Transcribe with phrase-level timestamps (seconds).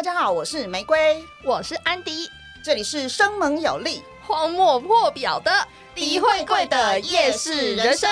[0.00, 2.26] 大家好，我是玫瑰，我是安迪，
[2.64, 5.52] 这里是生猛有力、荒漠破表的
[5.94, 8.08] 李慧贵的夜市人生。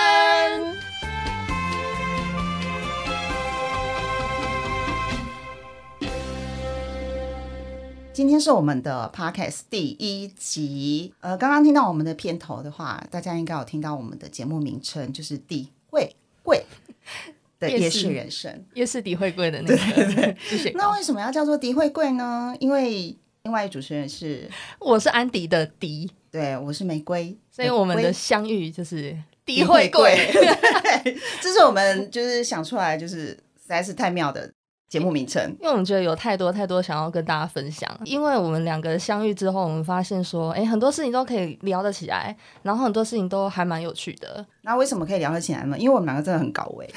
[8.12, 11.14] 今天是我们的 podcast 第一集。
[11.20, 16.66] 呃，刚刚听到我们的片头的话，大家应该有听到我们的节目名称，就是“李慧贵”
[17.58, 18.64] 的夜市人生。
[18.74, 19.76] 夜市迪慧贵的那个，
[20.48, 20.70] 谢谢。
[20.74, 22.54] 那为什么要叫做迪慧贵呢？
[22.60, 24.48] 因为另外主持人是
[24.78, 30.16] 我是安迪的迪，对我是玫瑰，所以我们的相遇就是 迪慧贵。
[30.32, 34.50] 对，这是我们就是想出来，就是实在是太妙的。
[34.88, 37.86] 节目名称，因为我们觉得有太多太多想要跟大家分享。
[38.06, 44.46] 因为我们两个相遇之后，我们发现说，哎，很多事情都可以聊得起来，然后很多事情都还蛮有趣的。
[44.62, 45.76] 那为什么可以聊得起来呢？
[45.78, 46.88] 因为我们两个真的很搞味，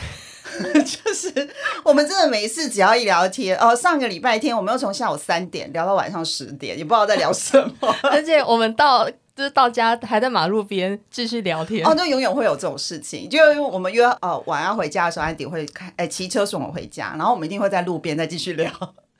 [0.83, 1.49] 就是
[1.83, 9.09] 我们真的每一次只要一聊天，哦，上个礼拜天我们又从下午三点聊到晚上十点，也不知道在聊什么， 而且我们到。
[9.33, 13.29] 就是到家还在马路边继续聊天哦，那永远会有这种事情。
[13.29, 18.69] 就我们约哦晚上回家的时候，安迪会开哎骑车送我回家，然后我们一定会在路边再继续聊。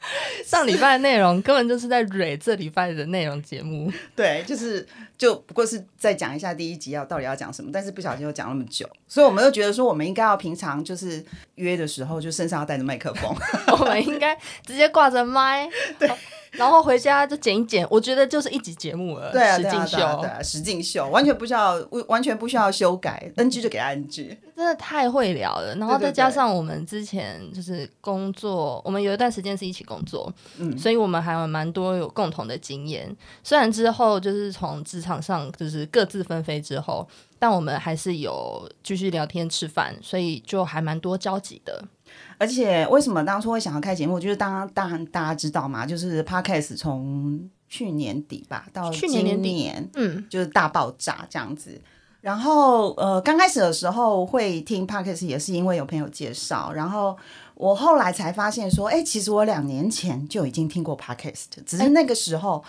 [0.45, 3.91] 上礼拜的内容根本就是在蕊这礼拜的内容节目。
[4.15, 11.23] 对，就是就不过是再讲一下第一集要到底要讲什么，但是不小心又讲那么久，所以我们又觉得说我们应该要平常就是
[11.55, 13.35] 约的时候就身上要带着麦克风，
[13.79, 14.35] 我们应该
[14.65, 15.69] 直接挂着麦。
[15.97, 16.09] 对。
[16.51, 19.31] 然后回家就剪一剪，我觉得就是一集节目了。
[19.31, 21.75] 对啊，实境秀，对啊，实境秀，完全不需要，
[22.07, 25.75] 完全不需要修改，NG 就给他 NG，真的太会聊了。
[25.75, 33.15] 然后再加上我们之前就是工作，我们有一段时间是一起工作，嗯，所以我们还有蛮多有共同的经验。
[33.43, 37.07] 虽然之后就是从职场上就是各自分飞之后，
[37.39, 41.83] 但我们还是有继续聊天吃饭，所以就还蛮多交集的。
[42.41, 44.19] 而且为什么当初会想要开节目？
[44.19, 51.79] 就是当当然大家知道嘛，就是 Podcast 从去年底吧到去年年底，嗯，就是大爆炸这样子。
[52.19, 57.15] 然后呃，刚开始的时候会听 Podcast 也是因为有朋友介绍，然后
[57.53, 62.63] 我后来才发现说，哎，其实我两年前就已经听过 Podcast，只是那个时候。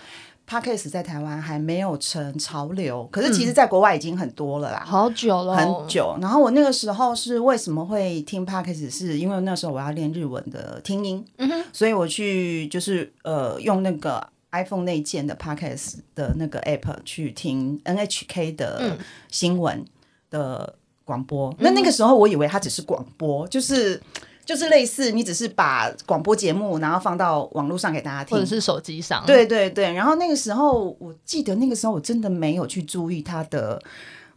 [0.47, 6.15] Podcast 在台湾还没有成潮流，可是其实在国外已经很多了啦，好久了，很久。
[6.21, 18.97] 然后我那个时候是为什么会听 Podcast，是因为那时候我要练日文的听音，嗯哼，所以我去就是呃用那个 iPhone 内建的 Podcast 的那个 App 去听 NHK 的
[19.31, 19.83] 新闻
[20.29, 20.75] 的
[21.05, 21.55] 广播。
[21.59, 24.01] 那那个时候我以为它只是广播，就是。
[24.45, 29.23] 就是类似，你只是把广播节目然后放到网络上给大家听，或者是手机上。
[29.25, 33.81] 对对对，然后那个时候，我记得那个时候我真的没有去注意它的。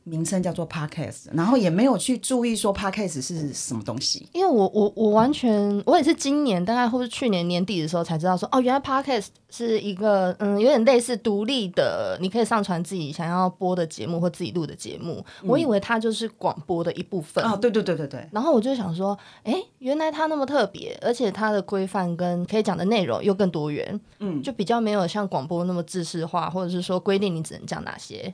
[0.08, 4.28] 名称叫做 podcast，然后也没有去注意说 podcast 是什么东西。
[4.32, 15.24] 因为我我我完全我也是今年大概或是去年年底的时候才知道说哦，原来 podcast 是一个嗯有点类似独立的，你可以上传自己想要播的节目或自己录的节目。
[15.42, 18.28] 我以为它就是广播的一部分啊，对对对对对。
[18.30, 28.32] 然后我就想说，哎，原来它那么特别，而且它的规范跟可以讲的内容又更多元，嗯，就比较没有像广播那么制式化，或者是说规定你只能讲哪些。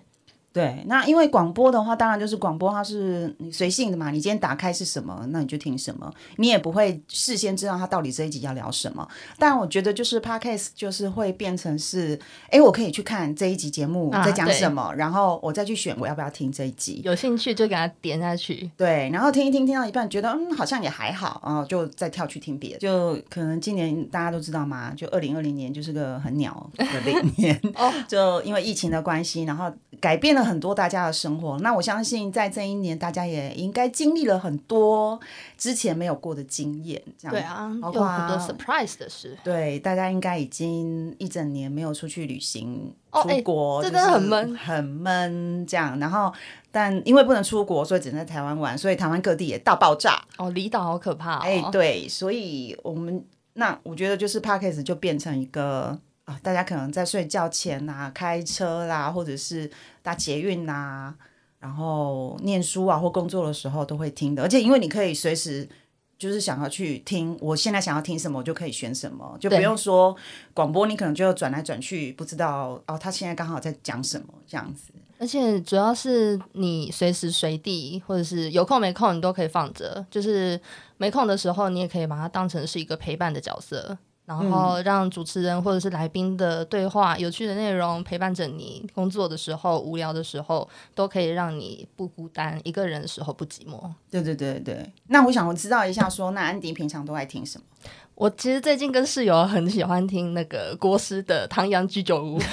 [0.53, 4.11] 对，那因为广播的话，当然就是广播，它是你随性的嘛。
[4.11, 9.09] 你今天打开是什么，那你就听什么，你也不会事先知道它到底这一集要聊什么。
[9.39, 12.21] 但我觉得就是 podcast 就是会变成是，
[12.51, 17.01] 哎，我可以去看这一集节目在讲什么，然后我再去选我要不要听这一集。
[17.03, 18.71] 有兴趣就给它点下去。
[18.77, 22.79] 对，然后听一听，听到一半觉得嗯好像也还好，然后就再跳去听别的。
[22.79, 27.59] 就可能今年大家都知道嘛，就二零二零年就是个很鸟的零年，
[28.07, 30.42] 就因为疫情的关系，然后改变了。
[30.45, 35.19] 很多大家的生活，那我相信在这一年，大家也应该经历了很多
[35.57, 37.03] 之前没有过的经验。
[37.19, 39.37] 这样对啊，包括很多 surprise 的事。
[39.43, 45.67] 对，大家应该已经一整年没有出去旅行、出国，真的很闷，很闷。
[45.67, 46.33] 这样，然后
[46.71, 50.23] 但因为不能出国，所以只能在台湾玩，所以台湾各地也大爆炸。
[50.39, 51.39] 哦，离岛好可怕。
[51.39, 53.25] 哎，对，所以我们
[53.55, 55.99] 那我觉得就是 Parkes 就变成一个。
[56.25, 59.71] 啊，大家可能在睡觉前呐，开车啦，或者是
[60.03, 61.15] 搭捷运呐，
[61.59, 64.43] 然后念书啊或工作的时候都会听的。
[64.43, 65.69] 而且因为你可以随时
[66.17, 70.17] 就是想要去听，我现在想要听什么，我就可以选什么，就不用说
[70.55, 74.93] 广播，你可能就转来转去，不知道哦，他现在刚好在讲什么这样子。
[75.19, 80.05] 而且主要是你随时随地，或者是有空没空，你都可以放着。
[80.11, 80.61] 就是
[80.97, 83.99] 没空的时候，你也可以把它当成是一个陪伴的角色。
[84.41, 88.89] 然后让主持人或者是来宾的对话、有趣的内容陪伴着你。
[88.95, 93.81] 工作的时候、无聊的时候，都可以让你不孤单，一个人的时候不寂寞。
[94.11, 94.93] 对对对对。
[95.09, 97.65] 那我想知道一下，说那安迪平常都爱听什么？
[98.15, 102.39] 我其实最近跟室友很喜欢听那个国师的《唐阳居酒屋》。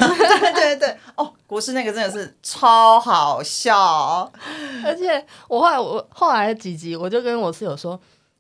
[0.56, 4.32] 对对对，哦，国师那个真的是超好笑，
[4.84, 8.00] 而且我后来我后来几集，我就跟我室友说。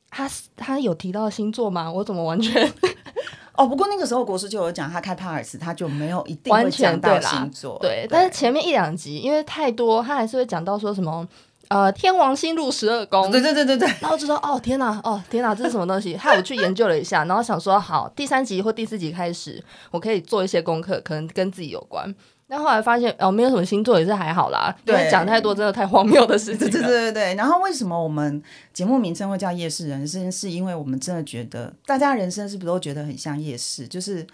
[0.10, 1.92] 他他有提到星座吗？
[1.92, 2.72] 我怎么完全
[3.56, 3.68] 哦？
[3.68, 7.78] 不过那个时候国师就有讲，他开 Paris，他就没有一定会讲到星座。
[7.82, 11.28] 对，但是前面一两集因为太多，他还是会讲到说什么
[11.68, 13.30] 呃天王星入十二宫。
[13.30, 13.88] 对对对对对。
[14.02, 16.16] 然后就说哦天哪哦天哪这是什么东西？
[16.18, 22.14] 害我去研究了一下，然后想说好第三集或第四集开始，我可以做一些功课，可能跟自己有关。
[22.50, 24.75] 但后来发现哦，没有什么星座也是还好啦。
[24.84, 26.68] 对，讲太多真的太荒谬的事情。
[26.69, 27.36] 对对对对。
[27.36, 28.42] 然后为什么我们
[28.74, 30.31] 节目名称会叫夜市人生？
[30.31, 33.88] 是因为我们真的觉得大家人生是不是都觉得很像夜市？
[33.88, 34.25] 就是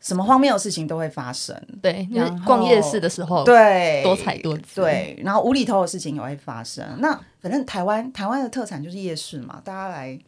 [0.00, 1.56] 什么荒谬的事情都会发生。
[1.80, 4.80] 对，就是逛夜市的时候，对，多彩多姿。
[4.80, 6.84] 对，然后无厘头的事情也会发生。
[6.98, 10.18] 那反正台湾台湾的特产就是夜市嘛，大家来。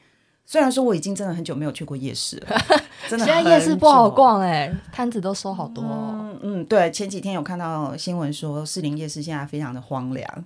[0.47, 2.57] 虽然说我已经真的很久没有去过夜市了，
[3.11, 5.83] 真的现在夜市不好逛哎，摊子都收好多。
[5.85, 10.45] 嗯嗯，对，前几天有看到新闻说士林夜市现在非常的荒凉，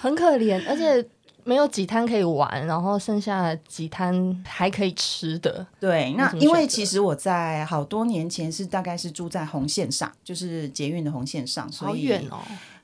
[0.00, 1.02] 很可怜，而且
[1.44, 5.66] 没有几摊可以玩，然后剩下几摊还可以吃的。
[5.80, 12.38] 对，那因为其实我在好多年前是大概是住在红线上，就是捷运的红线上，所以好远哦。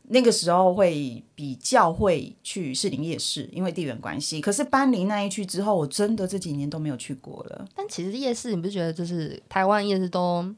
[0.08, 4.40] 那个时候会比较会去士林夜市，因为地缘关系。
[4.40, 7.66] 可是搬离那一区之后，我真的这几年都没有去过了。
[7.74, 10.54] 但其实夜市，你不觉得就是台湾夜市都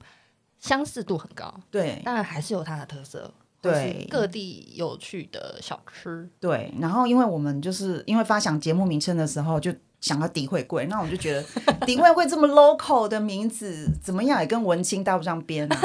[0.59, 1.53] 相似度很高？
[1.71, 3.33] 对，当然还是有它的特色。
[3.61, 6.29] 对，各地有趣的小吃。
[6.39, 9.73] 对，然后因为我们就是因为发想节目名称的时候就。
[10.01, 11.43] 想要诋毁贵，那我就觉得
[11.85, 15.77] 诋毁贵这么 local 的名字，怎么样也跟文青搭不上边啊。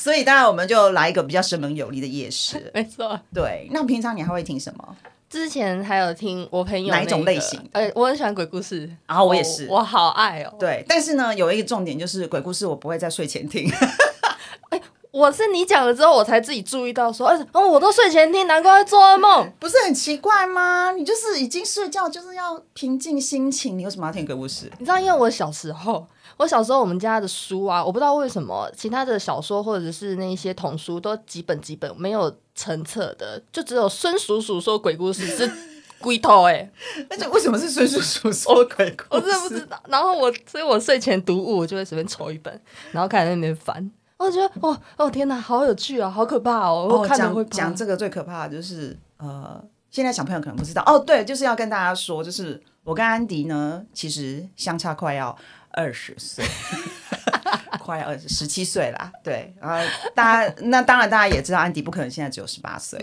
[0.00, 2.68] 所以当然我们就来一个比较生猛有力的夜市。
[2.72, 3.68] 没错，对。
[3.70, 4.96] 那平常你还会听什么？
[5.28, 7.60] 之前还有听我朋友哪一种类型？
[7.72, 10.54] 呃，我很喜欢鬼故事，然后我也是，我好爱哦。
[10.58, 13.70] 对，但是呢，有一个重点就是鬼故事我不会在睡前听。
[15.12, 20.92] 我是你讲了之后，我才自己注意到说，哎，哦，我都睡前听，难怪会做噩梦，不是很奇怪吗？
[20.92, 24.70] 你就是已经睡觉，就是要平静心情，你为什么要听鬼故事？
[24.78, 26.06] 你知道，因为我小时候，
[26.40, 35.52] 我小时候我们家的书啊，我不知道为什么，其他的小说或者是那些童书都几本几本没有成册的，就只有孙叔叔说鬼故事是
[36.00, 36.70] 龟头哎，
[37.10, 39.08] 而且为什么是孙叔叔说鬼故事？
[39.10, 39.78] 我真的不知道。
[39.88, 42.58] 然后我，所以我睡前读物，我就会随便抽一本，
[42.92, 43.90] 然后开始在那边翻。
[44.16, 46.88] 我觉得哦哦天哪，好有趣啊，好可怕哦！
[46.90, 55.36] 我看讲讲这个最可怕的就是呃，现在小朋友可能不知道哦，对，就是要跟大家说，就是我跟安迪呢，其实相差快要
[55.72, 56.44] 二十岁。
[57.78, 59.76] 快二十十七岁啦，对，然后
[60.14, 63.00] 大家那当然大家也知道安迪不可能现在只有十八岁，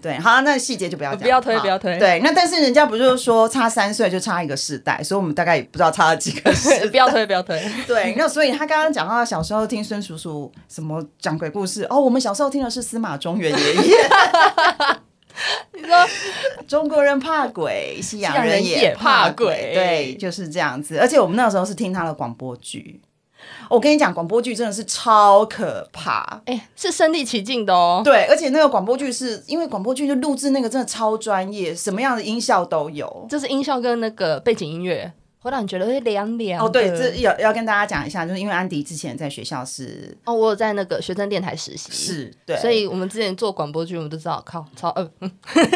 [0.00, 13.96] 对，好，那细节就不要讲，不要推，不要推，对，那但是人家不就是说差三岁就差一个世代，所以我们大概也不知道差了几个世， 不要推，不要推， 对，那所以他刚刚讲到小时候听孙叔叔什么讲鬼故事，哦，我们小时候听的是司马中原爷爷，
[15.74, 15.96] 你说
[16.66, 23.00] 中国人 怕鬼，西洋人也怕鬼，对，就是这样子，而且我们那时候是听他的广播剧。
[23.68, 28.00] 我跟你讲，广播剧真的是超可怕，哎，是身临其境的哦。
[28.04, 35.12] 对，而且那个广播剧是因为广播剧就录制那个真的超专业，什么样的音效都有，就是音效跟那个背景音乐
[35.44, 36.64] 会让你觉得会凉凉。
[36.64, 45.10] 哦，对，这要要跟大家讲一下，就是因为安迪之前在学校是哦，我有在那个学生电台实习，是对，所以我们之前做广播剧，我们都知道，靠，超呃，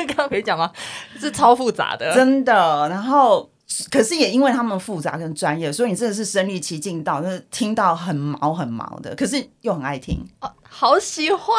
[0.08, 0.72] 刚刚可以讲吗？
[1.20, 3.48] 是超复杂的，真的，然后。
[3.90, 11.54] 可是也因为他们复杂跟专业，所以你真的是身临其境到，就是听到很毛很毛的，可是又很爱听，哦，好喜欢，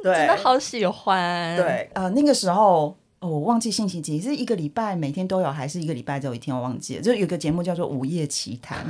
[0.00, 8.84] 对，真的好喜欢，对，呃，那个时候哦，我忘记星期几，是一个礼拜每天都有，还是一个礼拜只有一天我忘记了，就有个节目叫做《午夜奇谈》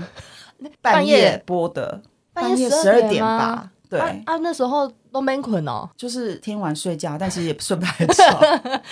[0.81, 2.01] 半夜播的，
[2.33, 3.71] 半夜十二点吧。
[3.91, 8.83] 对啊，那时候都没困哦，就是听完睡觉，但其实也睡不太 着。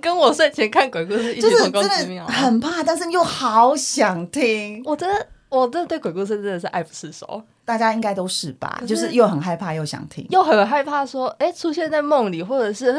[0.00, 4.80] 跟我睡前看鬼故事，异曲同工之妙很怕，但是又好想听。
[4.84, 7.42] 我真的，我真的对鬼故事真的是爱不释手。
[7.64, 8.82] 大家应该都是吧？
[8.86, 12.94] 就是又很害怕，又想听，又很害怕说，哎，出现在梦里，或者是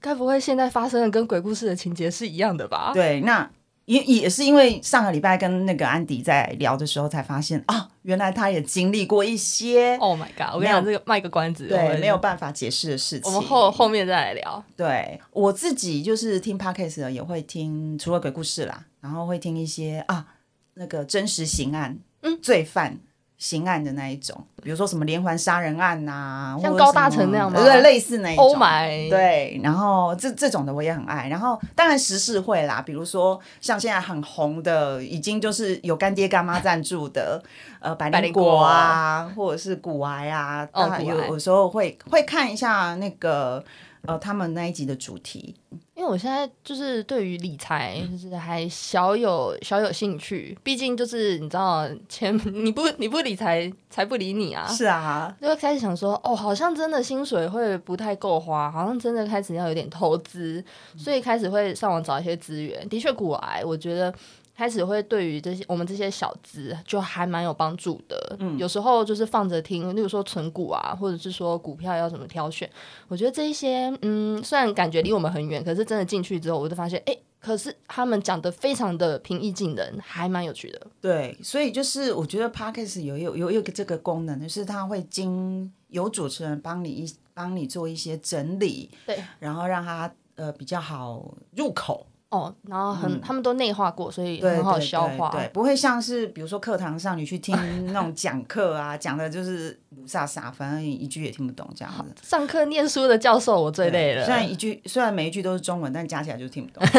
[0.00, 2.92] 该不会现在发生的跟鬼故事的情节是一样的吧？
[2.94, 3.48] 对，那。
[3.88, 9.96] 也也是因为上个礼拜跟那个安迪在聊的时候，才发现啊，原来他也经历过一些。
[9.96, 10.52] Oh my god！
[10.52, 13.32] 我跟你讲，这个卖个关子，对，没有办法解释的事情。
[13.32, 14.62] 我们后后面再来聊。
[14.76, 20.26] 对我自己就是听 podcast 也会听，除了鬼故事啦，然后会听一些啊
[20.74, 22.98] 那个真实刑案，嗯，罪犯
[23.38, 27.62] 刑案的那一种，比如说什么连环杀人案呐，像高大成那样吗？
[27.62, 28.44] 对，类似那一种。
[28.44, 29.08] Oh my！
[29.08, 31.28] 对，然后这这种的我也很爱。
[31.28, 37.42] 然后当然时事会啦，比如说像现在很红的，已经就是有干爹干妈赞助的，
[37.80, 43.64] 呃，百灵果啊，或者是骨癌啊，哦，有有时候会会看一下那个。
[44.06, 45.54] 呃，他们那一集的主题，
[45.98, 60.64] 因为我现在就是对于理财就是还小有小有兴趣，毕竟就是你知道钱你不你不理财财不理你啊，是啊，就会开始想说哦，好像真的薪水会不太够花，好像真的开始要有点投资，
[60.96, 62.88] 所以开始会上网找一些资源。
[62.88, 64.14] 的确，古癌我觉得。
[64.58, 72.68] 开始会对于这些我们这些小资就还蛮有帮助的，嗯，有时候就是放着听，例如说存股啊，或者是说股票要怎么挑选，
[73.06, 80.86] 我觉得这一些，嗯，虽然感觉离我们很远，可是真的进去之后，我就发现，哎，可是他们讲的非常的平易近人，还蛮有趣的。
[81.00, 92.04] 对，所以就是我觉得 podcast 有有有有个这个功能，就是他会经有主持人帮你一帮你做一些整理，对，然后让它呃比较好入口。
[92.30, 97.56] 哦，然后很，他们都内化过，所以很好消化，对，不会像是比如说课堂上你去听
[97.92, 102.12] 那种讲课啊，讲的就是不飒飒，反正一句也听不懂这样子。
[102.22, 106.86] 上课念书的教授我最累了，虽然一句虽然每一句都是中文，但加起来就听不懂。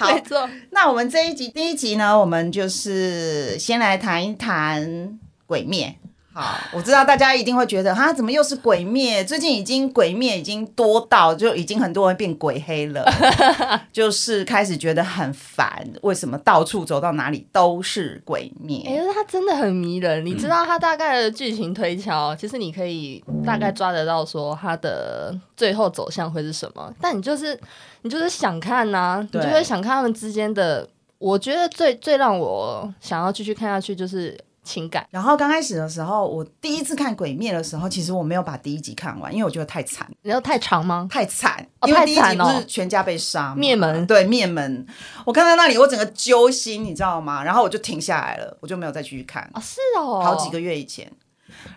[0.00, 5.94] 没错，那我们这一集第一集呢，我们就是先来谈一谈鬼灭。
[6.34, 9.22] 好，我知道大家一定会觉得，哈，怎么又是鬼灭？
[9.22, 13.04] 最近已经鬼灭已经多到，就已经很多人变鬼黑了，
[13.92, 15.86] 就是开始觉得很烦。
[16.00, 18.82] 为什么到处走到哪里都是鬼灭？
[18.86, 20.24] 哎，他真的很迷人。
[20.24, 26.90] 你知道他大概的剧情推敲，其实你可以大概抓得到，说他的最后走向会是什么。
[26.98, 27.58] 但你就是
[28.00, 30.88] 你就是想看呐，你就会想看他们之间的。
[31.18, 34.34] 我觉得最最让我想要继续看下去就是。
[34.62, 35.06] 情感。
[35.10, 40.08] 然后刚开始的时候，我第一次看《鬼灭》的时候，其实我没有把第一集看完，因为我觉得太惨。
[40.22, 41.06] 然后太长吗？
[41.10, 44.06] 太惨，因为第一集不是全家被杀，灭门。
[44.06, 44.86] 对，灭门。
[45.24, 47.42] 我看到那里，我整个揪心，你知道吗？
[47.42, 49.42] 然后我就停下来了，我就没有再继续看。
[49.52, 51.10] 啊，是哦，好几个月以前，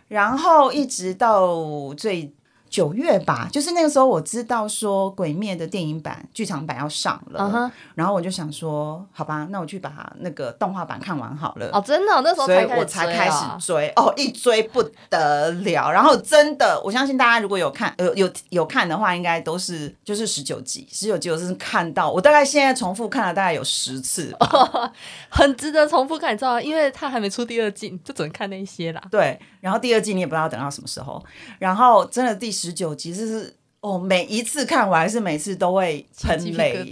[0.08, 2.34] 然后一直到最。
[2.76, 11.70] 九月吧，就是那个时候，我知道说《鬼灭》的电影版、剧场版要上了，然后我就想说，好吧，那我去把那个动画版看完好了。
[11.72, 15.90] 哦，真的，那时候所以我才开始追哦，一追不得了。
[15.90, 24.36] 然后真的，我相信大家如果有看，有有有看的话，应该都是就是十九集，十九集我是看到，我大概现在重复看了大概有十次，
[25.32, 26.62] 很值得重复看，你知道吗？
[26.62, 29.02] 因为他还没出第二季，就只能看那些啦。
[29.10, 31.24] 对，然后第二季你也不知道等到什么时候，
[31.58, 32.65] 然后真的第十。
[32.66, 36.92] 十九集就是哦，每一次看完是每次都会喷泪，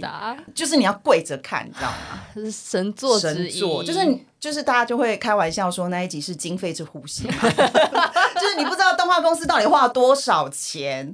[0.54, 2.22] 就是你要跪着看，你知道吗？
[2.34, 11.12] 是神作神作，就是就是大家就会开玩笑说那一集是经费之呼吸， 就是你不知道动画公司到底花了多少钱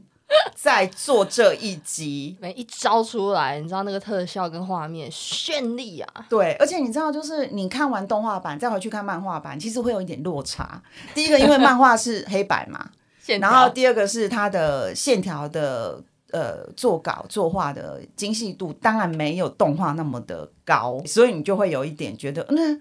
[0.55, 6.27] 在做这一集，每一招出来，你知道那个特效跟画面绚丽啊！
[6.29, 10.83] 对，而且你知道，就是你看完动画版再回去看漫画版，其实会有一点落差。
[11.15, 12.91] 第一个，因为漫画是黑白嘛。
[13.41, 22.81] 然后第二个是它的线条的呃做稿作画的精细度，当然没有动画那么的高，所以你就会有一点觉得，那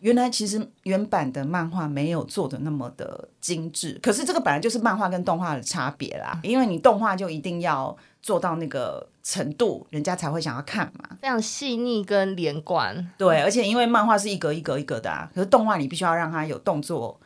[0.00, 3.98] 原来其实原版的漫画没有做的那么的精致。
[4.02, 13.10] 可是这个本来就是漫画跟动画的差别啦，因为你动画就一定要做到那个程度，人家才会想要看嘛，非常细腻跟连贯。
[13.18, 17.20] 对，而且因为漫画是一格一格一格的啊，可是动画你必须要让它有动作。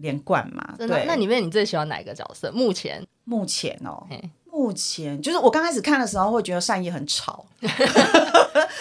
[0.00, 1.04] 连贯嘛，对。
[1.06, 2.50] 那里面你最喜欢哪一个角色？
[2.52, 4.06] 目前，目前哦，
[4.52, 7.44] 目前就是我刚开始看的时候会觉得善意很吵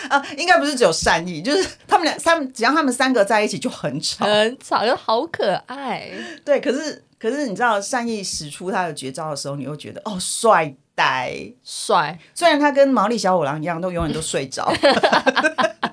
[0.10, 6.10] 啊， 应该不是只有善意，就是他们俩三，只要他们三个在一起就很吵，很吵又好可爱。
[6.44, 11.34] 对，可是可是你知道善意使出他的绝招的时候，你又觉得哦，帅呆
[11.64, 12.18] 帅。
[12.34, 14.74] 虽然他跟毛利小五郎一样，都永远都睡着。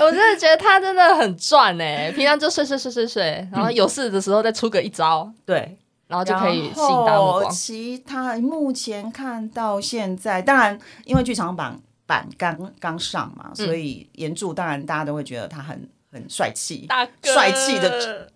[0.00, 5.76] 我真的觉得他真的很赚哎，平常就睡睡睡睡睡，然后有事的时候再出个一招，对，
[6.06, 7.50] 然后就可以吸引大目光。
[7.50, 16.88] 其他目前看到现在，当然因为剧场版版刚刚上嘛，所以原著当然大家都会觉得他很很帅气，
[17.22, 18.30] 帅气的。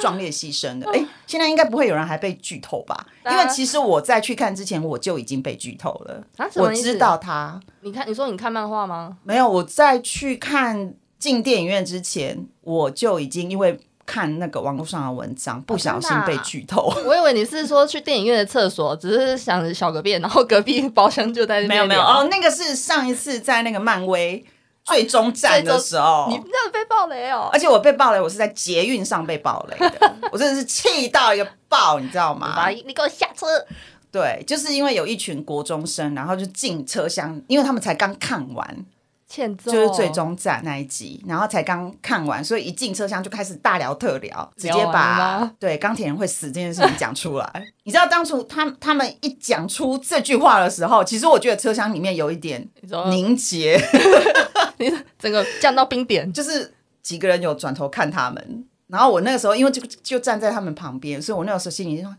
[0.00, 3.06] 壮烈牺牲的， 哎，现在应该不会有人还被剧透吧？
[3.24, 6.24] 因为其实我在去看之前，我就已经被剧透了。
[6.56, 9.16] 我知道他，你看，你说你看漫画吗？
[9.22, 16.92] 没有，我在去看进电影院之前，我就已经因为看那个网络上的文章，不小心被剧透。
[17.06, 21.68] 我以为你是说去电影院的厕所，只是想小个便，然后隔壁包厢就在那边。
[21.68, 24.44] 没有没有哦，那个是上一次在那个漫威。
[24.88, 27.50] 最终战的时候，你这样被爆雷哦！
[27.52, 32.68] 而且我被爆雷，我是在捷运上被爆雷的， 我真的是气到一个爆，你知道吗？
[32.68, 33.46] 你给我下车！
[34.12, 38.86] 对，就是因为有一群国中生，然后就进车厢，因为他们才刚看完。
[39.28, 47.66] 欠揍就是最终战那一集，然后才刚看完，所以一进车厢就开始大聊特聊，直接把 对钢铁人会死这件事情讲出来。
[47.82, 52.68] 你知道当初他他们一讲出这句话的时候，其实我觉得车厢里面有一点
[53.10, 53.76] 凝结，
[54.78, 62.14] 你整个降到冰点，就是几个人有转头看他们，然后我那个时候因为就就站在他们旁边，所以我那个时候心里就说。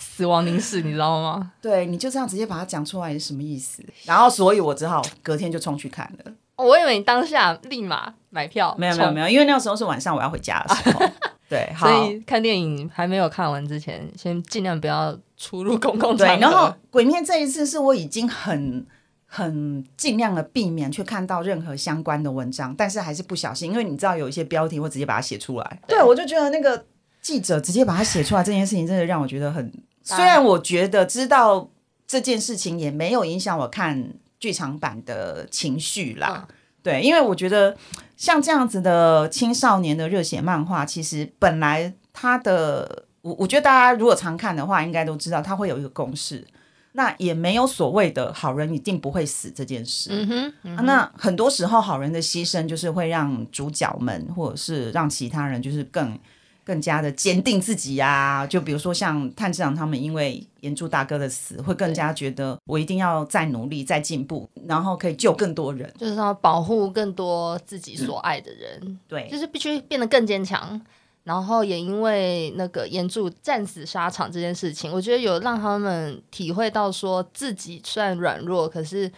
[0.00, 1.52] 死亡凝视，你知道吗？
[1.62, 3.84] 对，你就这样直接把它讲出来是什么意思？
[4.04, 6.32] 然后，所以我只好隔天就冲去看了。
[6.56, 11.06] 我以为你当下立马买票，没有没有没有，因为那个时候是晚上我要回家的时候。
[11.48, 16.36] 对，所以看电影还没有看完之前，先尽量不要出入公共场合。
[16.36, 18.86] 对，然后《鬼面》这一次是我已经很
[19.26, 25.80] 很尽量的避免去看到任何相关的文章，但是还是不小心，因为你知道有一些标题会直接把它写出来。
[25.88, 26.84] 对，我就觉得那个
[27.20, 29.72] 记者直接把它写出来这件事情，真的让我觉得很。
[30.16, 31.68] 虽然我觉得知道
[32.06, 36.46] 这件事情也没有影响我看剧场版的情绪啦，
[36.82, 37.76] 对，因为我觉得
[38.16, 46.44] 像这样子的青少年的热血漫画，其实本来它的我我觉得大家如果常看的话，应该都知道它会有一个公式，
[46.92, 50.10] 那也没有所谓的好人一定不会死这件事。
[50.10, 56.18] 嗯哼，那很多时候好人的牺牲就是会让主角们或者是让其他人就是更。
[56.64, 68.98] 更加的坚定自己呀，就比如说像炭治郎他们，因为岩柱大哥的死，会更加觉得我一定要再努力、再进步，然后可以救更多人，就是要保护更多自己所爱的人。
[69.08, 70.80] 对，就是必须变得更坚强。
[71.24, 79.10] 然后也因为那个岩柱战死沙场这件事情，我觉得有让他们体会到，说自己虽然软弱，可是。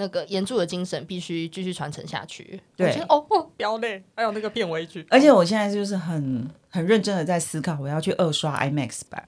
[0.00, 2.58] 那个岩柱的精神必须继续传承下去。
[2.74, 3.22] 对，哦，
[3.54, 5.06] 飙泪，还有那个片尾曲。
[5.10, 9.22] 而且我现在就是很很认真的在思考，我要去二刷 IMAX 版，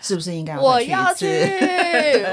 [0.00, 1.26] 是不是应该 我要去？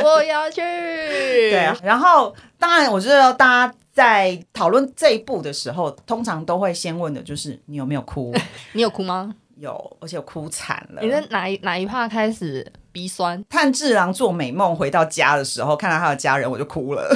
[0.04, 0.60] 我要去。
[0.62, 1.78] 对啊。
[1.84, 8.34] 然后，当然，我觉得大家在讨论这一步的时候，通常都会先问的就是你有没有哭？
[8.74, 9.36] 你有哭吗？
[9.60, 11.02] 有，而且哭惨了。
[11.02, 13.43] 你是哪一哪一趴开始鼻酸？
[13.50, 17.10] 炭治郎做美梦回到家的时候，看到他的家人，我就哭了。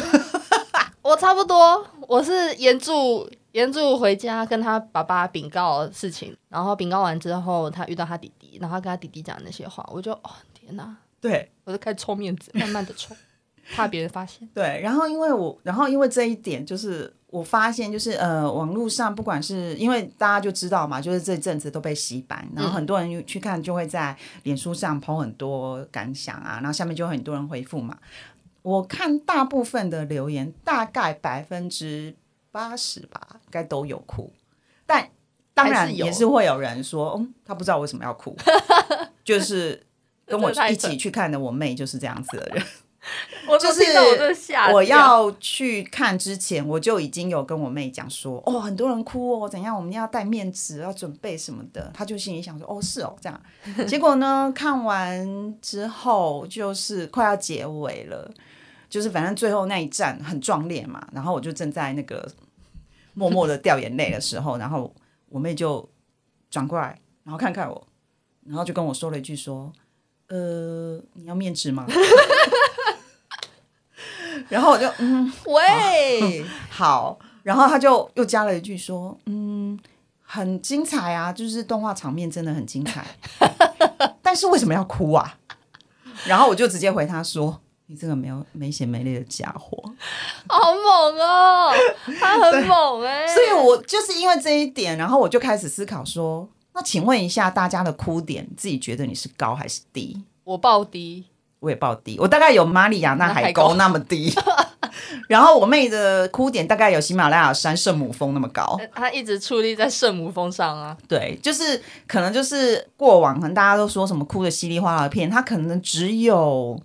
[1.02, 10.96] 我差不多，我是沿住沿住回家跟他爸爸禀告事情，然后禀告完之后，他遇到他弟弟，然后跟他弟弟讲那些话，我就哦天哪！
[11.20, 13.16] 对，我就开始抽面子，慢慢的抽，
[13.76, 14.48] 怕别人发现。
[14.54, 17.14] 对，然后因为我，然后因为这一点就是。
[17.34, 27.98] 我发现就是呃，网络上不管是因为大家就知道嘛，就是这阵子都被洗版，然后很多人去看就会在脸书上抛很多感想啊，然后下面就很多人回复嘛。
[28.62, 32.16] 我看大部分的留言，大概百分之
[32.52, 34.32] 八十吧，该都有哭，
[34.86, 35.10] 但
[35.56, 38.38] 当然也是会有人说，嗯，他不知道为什么要哭，
[39.26, 39.84] 就是
[40.28, 42.64] 跟我一起去看的我妹就是这样子的人。
[43.48, 43.84] 我就是
[44.72, 49.76] 我要去看之前，我就已经有跟我妹讲说，哦，很多人哭哦，怎样？
[49.76, 51.92] 我们要带面纸，要准备什么的。
[51.94, 53.42] 她就心里想说，哦，是哦，这样。
[53.86, 58.32] 结果呢，看完之后就是快要结尾了，
[58.90, 61.06] 就是反正最后那一站很壮烈嘛。
[61.12, 62.26] 然后我就正在那个
[63.14, 64.94] 默默的掉眼泪的时候，然后
[65.28, 65.88] 我妹就
[66.50, 67.88] 转过来，然后看看我，
[68.46, 69.72] 然后就跟我说了一句说，
[70.30, 71.86] 呃，你要面纸吗？
[74.50, 79.80] 然后我就嗯喂好，然后他就又加了一句说嗯
[80.22, 83.06] 很精彩啊，就是动画场面真的很精彩，
[84.22, 85.38] 但是为什么要哭啊？
[86.26, 89.78] 然后我就直接回他说你这个没有没血没泪的家伙，
[90.48, 91.72] 好猛哦，
[92.20, 100.24] 他很猛哎，所以我就是因为这一点，然后我就开始思考说，那请问一下大家的哭点，自己觉得你是高还是低？
[100.46, 101.26] 我爆低。
[101.64, 104.30] 我也报低，我大概有马里亚纳海沟那么低，
[105.30, 108.78] 然后我妹的哭点大概有喜马拉雅山圣母峰那么高。
[108.94, 110.98] 她一直矗立在圣母峰上啊。
[111.08, 116.78] 对，就是可能就是过往可能大家都说什么哭的稀里哗啦的片，她可能只有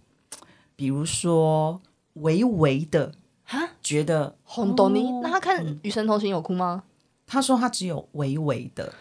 [0.76, 1.80] 比如说
[2.14, 3.10] 微微的
[3.44, 5.20] 哈觉得红豆泥。
[5.20, 6.84] 那她看《与神同行》有哭吗？
[7.26, 8.92] 她说她只有微微的。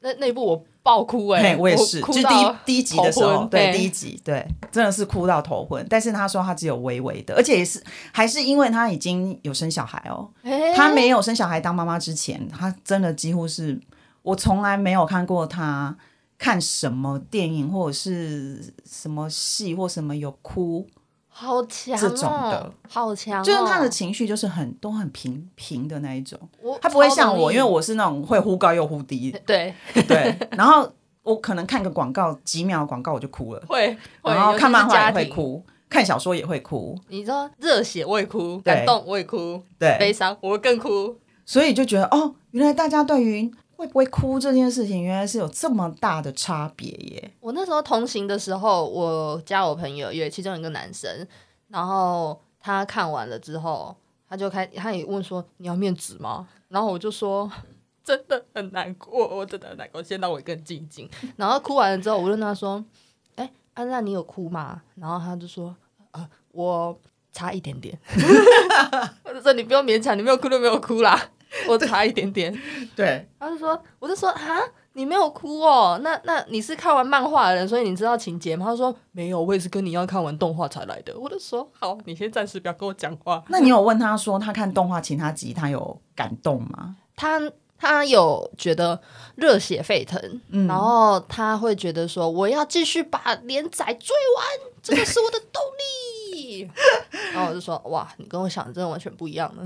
[0.00, 0.64] 那那部我。
[0.82, 1.54] 爆哭哎！
[1.56, 5.86] 我也是，就第一第一集的时候，对第一集，对，真的是哭到头昏。
[5.90, 10.26] 但是他说他只有微微的，而且也是还是因为他已经有生小孩哦。
[10.74, 13.78] 他没有生小孩当妈妈之前，他真的几乎是
[14.22, 15.94] 我从来没有看过他
[16.38, 20.88] 看什么电影或者是什么戏或什么有哭
[21.40, 26.38] 好强、哦，这种的，好强、哦，就是他的情绪就是很都很平平的那一种，
[26.82, 29.74] 他不会像我，因为我是那种会忽高又忽低， 对。
[30.06, 30.86] 对，然后
[31.22, 35.14] 我可能看个广告几秒广告我就哭了，会，会然后看漫画也。
[35.14, 41.16] 会哭，看小说也会哭，你知道热血我也哭，感动我也哭，对，悲伤我会更哭。
[41.46, 47.30] 所以就觉得哦，原来大家对于会不会哭这件事情，原来是有这么大的差别耶。
[47.40, 51.26] 我那时候同行的时候，我加我朋友，有其中一个男生，
[51.68, 53.96] 然后他看完了之后，
[54.28, 56.46] 他就开，他也问说你要面纸吗？
[56.68, 57.50] 然后我就说
[58.04, 61.08] 真的很难过，我真的很难过，先让我更静静。
[61.36, 62.84] 然后哭完了之后，我问他说，
[63.36, 64.82] 哎、安娜你有哭吗？
[64.96, 65.74] 然后他就说，
[66.10, 67.00] 呃，我
[67.32, 67.98] 差一点点。
[69.24, 71.30] 我就说你不用勉强，你没有哭就没有哭啦，
[71.68, 72.56] 我差一点点。
[72.94, 74.60] 对，他就说，我就说啊，
[74.92, 78.66] 你没有哭哦，那那你是看完漫画的人，所以你知道情节吗？
[78.66, 81.18] 他说没有，我也是跟你一样看完动画才来的。
[81.18, 83.42] 我就说好，你先暂时不要跟我讲话。
[83.50, 86.96] 那你有问他说他看动画其他集他有感动吗？
[87.16, 87.40] 他
[87.78, 89.00] 他有觉得
[89.36, 94.46] 热血沸腾，然后他会觉得说我要继续把连载追完，
[94.82, 96.70] 这个是我的动力。
[97.32, 99.64] 然后我就说哇，你跟我想的真的完全不一样了。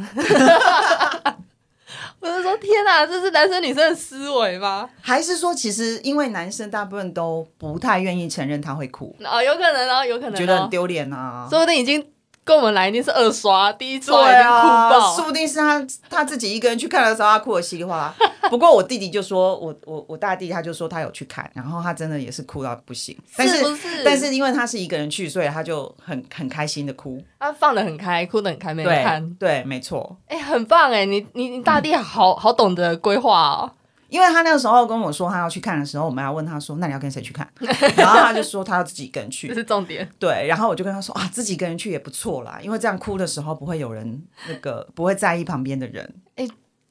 [2.20, 4.88] 我就说天哪，这是男生女生的思维吗？
[5.00, 11.46] 还是说其实因为男生大部分都不太愿意承认他会哭，啊、有可能哦，有可能、哦，觉得很丢脸啊？
[11.50, 12.04] 说不定已经
[12.44, 15.16] 跟我们来一定是二刷，第一刷已对经哭啊，爆。
[15.16, 18.14] 说不定是他他自己一个人去看的时候，他哭的稀里哗啦。
[18.50, 23.16] 不过我弟弟就说，我我我大弟他就说他有去看，然后他真的也是哭到不行。
[23.36, 23.64] 但是？
[24.04, 27.18] 但是因为他是一个人去，所以他就很很开心的哭。
[27.38, 29.34] 他放的很开，哭的很开，没人看。
[29.36, 30.16] 对，没错。
[30.26, 31.06] 哎、很棒哎！
[31.06, 33.70] 你你你大弟好好懂得规划哦。
[34.14, 37.44] 因为他那个时候跟我说他要去看的时候，我们要问他说：“那你要跟谁去看？”
[37.98, 39.54] 然后他就说他要自己一个人去这。
[39.54, 40.08] 是重点。
[40.20, 46.14] 对，然后我就跟他说：“啊，自己一个人去也不错啦，因为这样哭的时候不会有人那个不会在意旁边的人。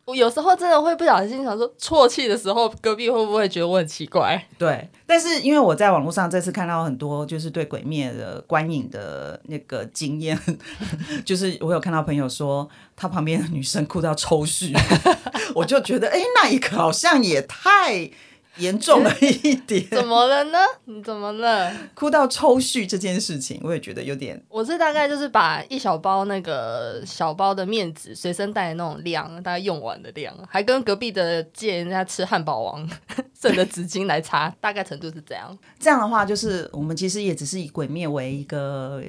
[0.06, 10.38] 我有时候真的会不小心想说，啜泣的时候，隔壁会不会觉得我很奇怪？”对，但是因为我在网络上这次看到很多就是对《鬼灭》的观影的那个经验，
[11.24, 14.76] 就是我有看到朋友说他旁边的女生哭到抽搐，
[15.56, 18.10] 我就觉得哎，那一个好像也太
[18.58, 20.60] 严重了一点，怎么了呢？
[20.86, 21.74] 你怎么了？
[21.96, 32.88] 哭到抽搐这件事情，我也觉得有点我是大概就是把一小包那个小包的面纸随身带的那种量，大概用完的量，还跟隔壁的借人家吃汉堡王
[33.40, 35.58] 剩的纸巾来擦，大概程度是这样。
[35.80, 39.02] 这样的话，就是我们其实也只是以《鬼灭》为一个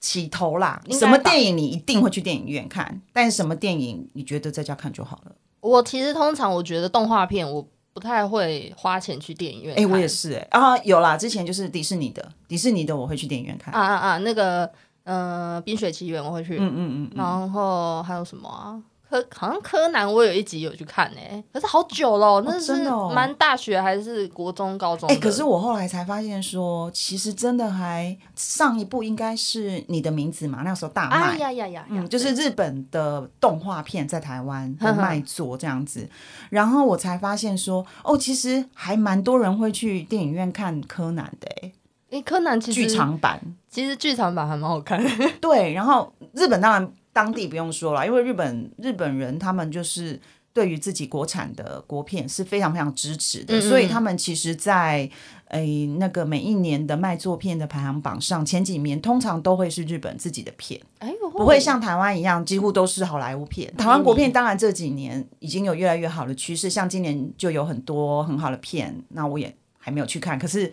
[0.00, 0.80] 起头啦。
[0.90, 5.32] 什么吧电影你一定会去电影院看，但是什么电影你觉得在家看就好了？
[5.60, 9.90] 我其实通常我觉得动画片我不太会花钱去电影院哎、看。
[9.90, 13.72] 我也是哎、啊，有啦，之前就是迪士尼的，迪士尼的我会去电影院看。
[13.74, 14.18] 啊啊啊！
[14.18, 14.70] 那个
[15.04, 18.80] 呃，《冰雪奇缘》我会去，嗯嗯嗯嗯，然后还有什么啊？
[19.12, 25.20] 柯好像柯南我有一集有去看呢、可是好久了，那是蛮大学还是国中高中哎、的？
[25.20, 31.16] 可是我后来才发现说，其实真的还上一部应该是你的名字嘛，那时候大卖。
[31.16, 31.86] 哎呀呀呀呀！
[31.90, 36.08] 嗯，就是日本的动画片在台湾的卖座这样子，
[36.48, 41.72] 然后我才发现说，哦，其实还蛮多人会去电影院看柯南的、欸，
[42.10, 43.40] 诶，柯南其实剧场版。
[43.68, 45.02] 其实剧场版还蛮好看。
[45.40, 50.20] 对，然后日本当然当地不用说了，因为日本日本人他们就是
[50.52, 55.08] 对于自己国产的国片是非常非常支持的，嗯嗯所以他们其实在，
[55.48, 63.74] 诶那个每一年的卖座片的排行榜上，前几名通常都会是日本自己的片，哎呦，不会像台湾一样几乎都是好莱坞片。
[63.76, 70.72] 台湾国片当然这几年已经有越来越好的趋势，像今年就有很多很好的片，那我也还没有去看，可是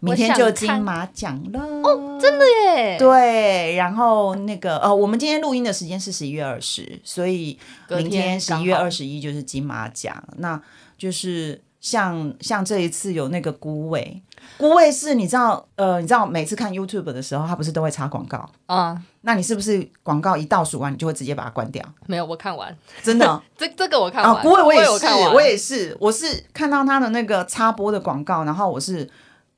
[0.00, 1.58] 明天就金马奖了。
[1.58, 2.98] 哦，真的耶。
[2.98, 10.60] 对，然后那个呃，我们今天录音的时间是十一月二十，所以明天十一月二十一就是金马奖，那
[10.98, 14.22] 就是像像这一次有那个孤味，
[14.56, 18.48] 孤味是你知道呃，你知道每次看 YouTube 的时候，它不是都会插广告？
[18.66, 21.84] 啊，那你是不是广告一倒数完，你就会直接把它关掉？
[22.06, 29.08] 没有，我看完真的 这这个我看啊，完，孤味我也是，有看，我也是，我是看到他的那个插播的广告，然后我是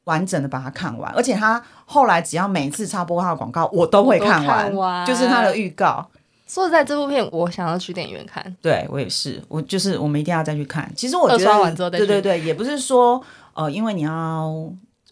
[0.04, 6.08] 完整的把它看完，而且他后来只要每次插播他的广告，我都会看完就是他的预告。
[6.48, 8.44] 说实在，这部片我想要去电影院看。
[8.60, 10.86] 对我也是，我就是我们一定要再去看。
[10.94, 13.18] 其实我觉二刷完得，之后再去对对对，也不是说
[13.54, 14.50] 呃，因为你要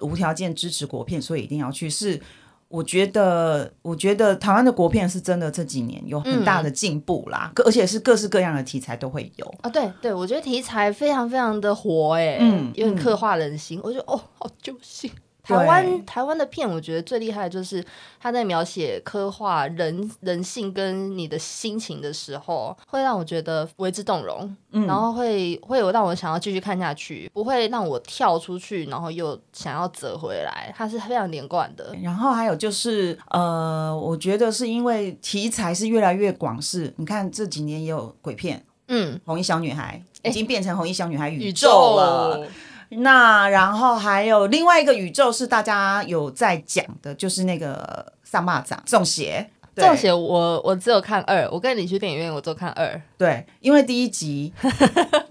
[0.00, 1.88] 无条件支持国片，所以一定要去。
[1.90, 2.20] 是
[2.68, 9.55] 我觉得，我觉得台湾的国片是真的这几年有很大的进步啦，各而且是各式各样的题材都会有。
[9.62, 15.11] 啊，对对，我觉得题材非常非常的活哎，嗯有点刻画人心，我觉得哦，好揪心。
[15.50, 17.84] 台湾台湾的片，我觉得最厉害的就是
[18.20, 31.94] 他在描写刻画人人性跟你的心情的时候，会让我觉得为之动容，然后会会有让我想要继续看下去，不会让我跳出去，然后又想要折回来，它是非常连贯的。
[32.02, 42.46] 然后还有就是呃，我觉得是因为题材是越来越广式，你看这几年也有鬼片，嗯，红衣小女孩已经变成红衣小女孩宇宙了。
[42.90, 49.50] 那然后还有另外一个宇宙是大家有在讲的，就是那个上蚂蚱中邪。
[49.76, 53.00] 中邪我我只有看二，我跟你去电影院我只有看二。
[53.16, 54.53] 对，因为第一集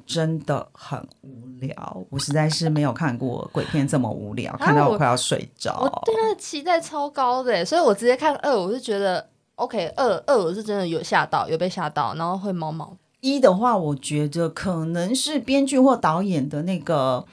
[0.08, 5.78] 真的很无聊，我实在是没有看过鬼片这么无聊，看到我快要睡着。
[5.82, 12.96] 我对他的期待超高的，所以我直接看二，我是觉得 OK，二二我是真的有吓到，有被吓到，然后会毛毛。
[13.22, 17.26] 一的话，我觉得可能是编剧或导演的那个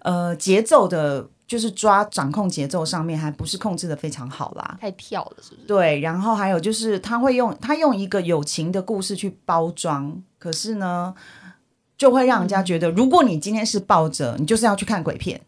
[0.00, 5.66] 呃节奏的，就是抓掌控节奏上面还不是控制的非常好啦，太跳了，是不是？
[5.66, 11.14] 对，然后还有就是他会用他用一个友情的故事去包装，可是呢，
[11.98, 15.40] 就会让人家觉得，如果你今天是抱着你就是要去看鬼片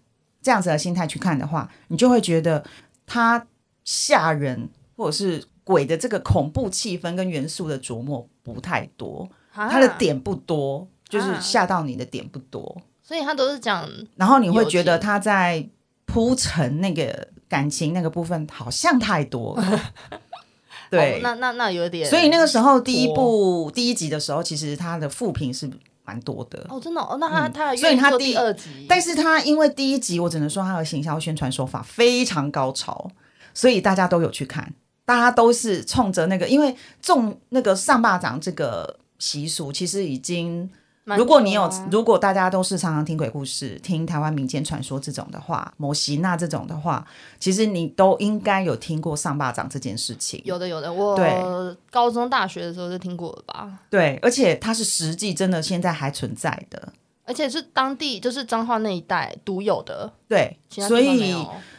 [0.43, 2.63] 这样子的心态去看的话，你就会觉得
[3.07, 3.47] 他
[3.85, 9.29] 吓人或者是鬼的这个恐怖气氛跟元素的琢磨不太多。
[9.57, 15.67] 他的点不多，就是吓到你的点不多，所以他都是讲，然后你会觉得他在
[16.05, 19.81] 铺陈那个感情那个部分好像太多了，
[20.91, 25.71] 对，那那那有点，所以那个时候第一部第一集的时候，其实他的负评是
[26.05, 26.67] 蛮多的。
[26.69, 33.11] 哦，真的哦，那他他所以他第二集，但是他因为第一集我只能说他的行销宣传手法非常高超，
[33.55, 38.99] 所以大家都有去看，大家都是冲着那个，因为中那个上霸掌这个。
[39.19, 40.69] 习俗其实已经，
[41.05, 47.07] 如果你有，如果大家都是常常听鬼故事、听台湾民间传说这种的话，摩西那这种的话，
[47.39, 50.43] 其实你都应该有听过上巴掌这件事情。
[50.45, 53.79] 有的，有的，我高中、大学的时候就听过了吧？
[53.89, 56.93] 对，而且它是实际真的现在还存在的，
[57.25, 60.13] 而且是当地就是彰化那一带独有的。
[60.29, 61.33] 对，所以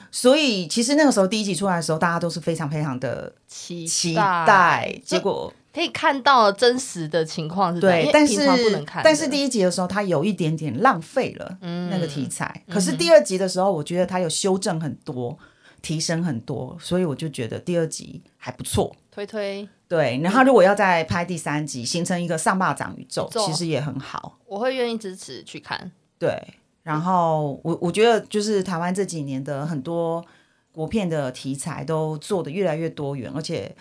[0.10, 5.52] 所以其实那个时候第一集出来的时候，大家都是非常非常的期期待，结果。
[5.78, 9.04] 可以看到真实的情况是对，但是不能看。
[9.04, 12.64] 但是第一集的时候，它有一点点浪费了那个题材。
[12.68, 15.38] 可是第二集的时候，我觉得它有修正很多，
[15.84, 18.96] 提升很多，所以我就觉得第二集还不错。
[19.12, 24.40] 推推对，然后如果要再拍第三集，形成一个上霸掌宇宙，其实也很好。
[24.48, 25.92] 我会愿意支持去看。
[26.18, 26.36] 对，
[26.82, 30.26] 然后我我觉得就是台湾这几年的很多
[30.72, 33.76] 国片的题材都做的越来越多元，而且。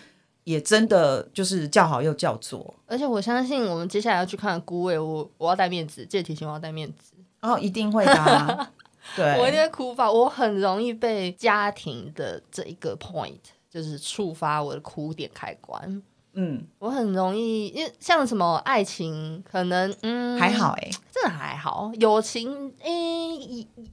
[0.47, 7.15] 也真的就是叫好又叫座，而且我相信我们接下来要去看《孤位》，我我要带面子，借提醒我要带面子。
[7.41, 8.67] 哦，一定会的，
[9.13, 10.09] 对，我一定会哭吧。
[10.09, 13.35] 我很容易被家庭的这一个 point
[13.69, 16.01] 就是触发我的哭点开关。
[16.31, 21.91] 嗯，我很容易，因为像什么爱情，可能嗯还好哎，真的还好。
[21.99, 22.89] 友情，哎，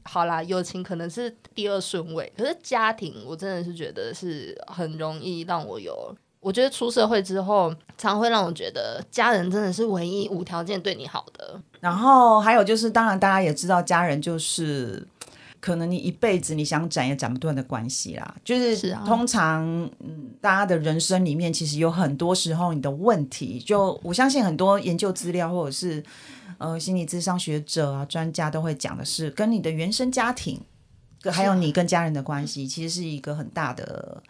[0.04, 6.14] 好啦，友情可能是第二顺位，可是家庭，我真的是觉得是很容易让我有。
[6.44, 11.58] 我觉得出社会之后，常会让我觉得家人真的是唯一无条件对你好的。
[11.80, 15.02] 然后还有就是，当然大家也知道，家人就是
[15.58, 18.34] 可能你一辈子你想斩也斩不断的关系啦。
[18.44, 19.64] 就是通常，
[20.00, 26.04] 嗯，大家的人生里面其实有很多时候你的问题，就我相信很多研究资料或者是
[26.58, 30.60] 呃心理咨商学者啊专家都会讲的是，跟你的原生家庭，
[31.32, 34.22] 还有你跟家人的关系，其实是一个很大的。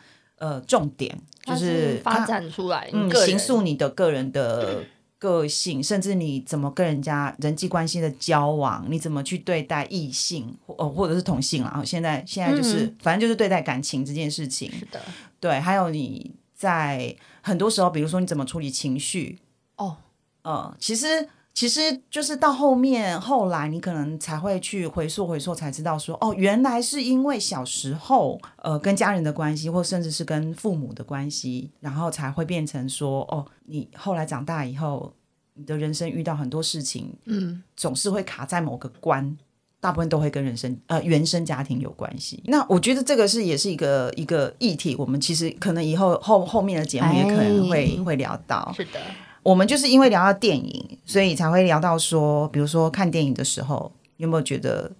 [0.44, 4.84] 呃，重点就是发展出来，嗯，形塑你的个人的
[5.18, 11.82] 个性，甚至你怎么跟人家人际关系的交往，你怎么去对待异性或或者是同性啊？
[11.82, 15.00] 现在现在就是，反正就是对待感情这件事情，是的，
[15.40, 19.38] 对，还有你在很多时候，比如说你怎么处理情绪，
[19.76, 19.96] 哦，
[20.42, 21.26] 嗯，其实。
[21.54, 35.14] 其实就是到后面，后来你可能才会去回溯回溯，才知道说，哦，原来是因为小时候，呃，跟家人的关系，或甚至是跟父母的关系，然后才会变成说，哦，你后来长大以后，
[35.54, 39.38] 你的人生遇到很多事情，嗯，总是会卡在某个关，
[39.78, 42.42] 大部分都会跟人生呃原生家庭有关系。
[42.46, 48.98] 那我觉得这个是也是一个一个议题，我们其实可能以后后后面的节目也可能会会聊到，是的。
[49.44, 54.90] 我们就是因为聊到电影，所以才会聊到说，比如说看电影的时候，有没有觉得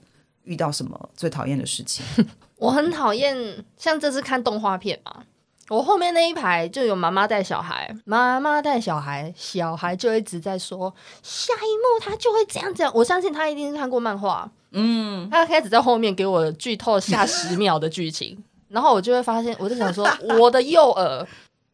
[0.44, 2.04] 遇到什么最讨厌的事情？
[2.56, 3.34] 我很讨厌，
[3.78, 5.24] 像这次看动画片嘛，
[5.70, 12.92] 我后面那一排就有妈妈带小孩，妈妈带小孩，小孩就一直在说下一幕他就会这样这样。
[12.94, 18.36] 我相信他一定是看过漫画，嗯，他开始在后面给我剧透下十秒的剧情，
[18.68, 20.06] 然后我就会发现，我就想说，
[20.38, 21.26] 我的右耳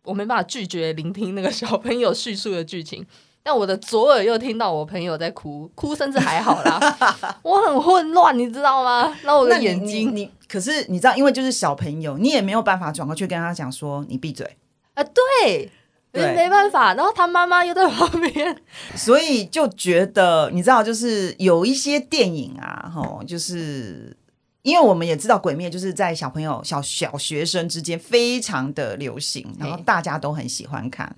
[0.04, 3.06] 我没办法拒绝聆听那个小朋友叙述的剧情。
[3.42, 6.78] 但我的左耳又听到我朋友在哭，哭甚至还好啦，
[7.42, 9.16] 我很混乱，你知道吗？
[9.22, 14.46] 然后我的眼睛，你可是你知道，因为就是小朋友，你也没有办法转过去跟他讲说你闭嘴
[14.92, 15.70] 啊，对，
[16.12, 16.92] 对，没办法。
[16.92, 18.54] 然后他妈妈又在旁边，
[18.94, 24.14] 所以就觉得你知道，就是有一些电影啊，吼，就是
[24.62, 31.14] 因为我们也知道《鬼灭》就是在小朋友、小小学生之间非常的流行，然后大家都很喜欢看。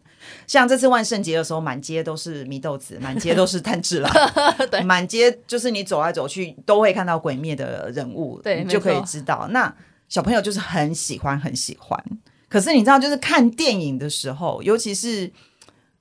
[0.47, 4.13] 像这次万圣节的时候，满街都是祢豆子，满街都是炭治郎，
[4.71, 9.75] 对，满街就是你走来走去都会看到鬼灭的人物，对，你就可以知道，那
[10.09, 12.01] 小朋友就是很喜欢，很喜欢。
[12.49, 15.33] 可是你知道，就是看电影的时候，尤其是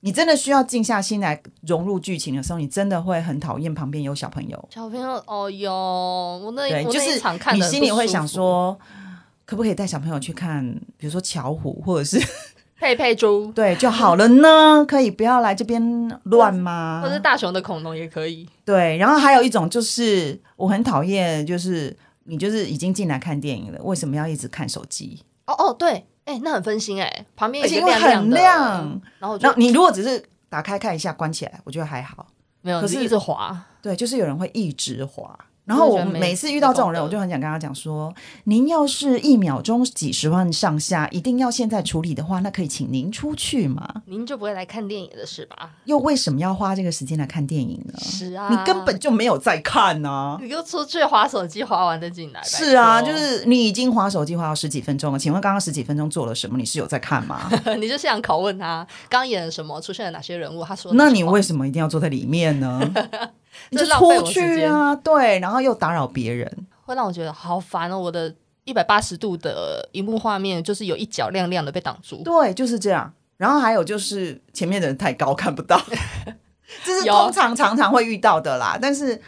[0.04, 4.68] 你真的需要静下心来融入剧情的时候，你真的会很讨厌旁边有小朋友。
[4.68, 5.72] 小朋友，哦哟，
[6.44, 7.20] 我那对，就是
[7.54, 8.76] 你心里会想说，
[9.46, 10.64] 可不可以带小朋友去看，
[10.96, 12.20] 比如说巧虎，或者是。
[12.82, 15.80] 佩佩猪 对就好了呢，可以不要来这边
[16.24, 17.00] 乱吗？
[17.00, 18.44] 或者大熊的恐龙也可以。
[18.64, 25.22] 对，然后还有一种就是我很讨厌，就是你就是已经进来看电影了，为什么要一直看手机？
[25.46, 32.26] 哦哦，对，哎，那很分心哎，旁边而且很亮，然后然后你如果只是打开看一下，关起来，我觉得还好。
[32.60, 33.60] 没有，可是一直滑。
[33.80, 35.36] 对，就是有人会一直滑。
[35.64, 38.12] 然后我每次遇到这种人，我就很想跟他讲说
[38.44, 44.02] ：“您要是一秒钟几十万上下，一定要现在处理的话，那可以请您出去吗？
[44.06, 45.70] 您就不会来看电影的是吧？
[45.84, 47.94] 又为什么要花这个时间来看电影呢？
[48.00, 50.36] 是啊，你根本就没有在看呢。
[50.42, 52.42] 你就出去划手机，划完再进来。
[52.42, 55.18] 是啊，就是你已经划手机划到十几分钟了。
[55.18, 56.58] 请问刚刚十几分钟做了什么？
[56.58, 57.48] 你是有在看吗？
[57.78, 59.80] 你就想拷问他，刚演了什么？
[59.80, 60.64] 出现了哪些人物？
[60.64, 62.80] 他说：那你为什么一定要坐在里面呢？”
[63.70, 67.98] 你就出去啊，对，然后又打扰别人，会让我觉得好烦哦。
[67.98, 68.34] 我的
[68.64, 72.22] 一百八十度的荧幕画面，就是有一角亮亮的被挡住。
[72.22, 73.12] 对，就是这样。
[73.36, 75.80] 然后还有就是前面的人太高看不到，
[76.84, 78.78] 这是通常常常会遇到的啦。
[78.80, 79.20] 但是，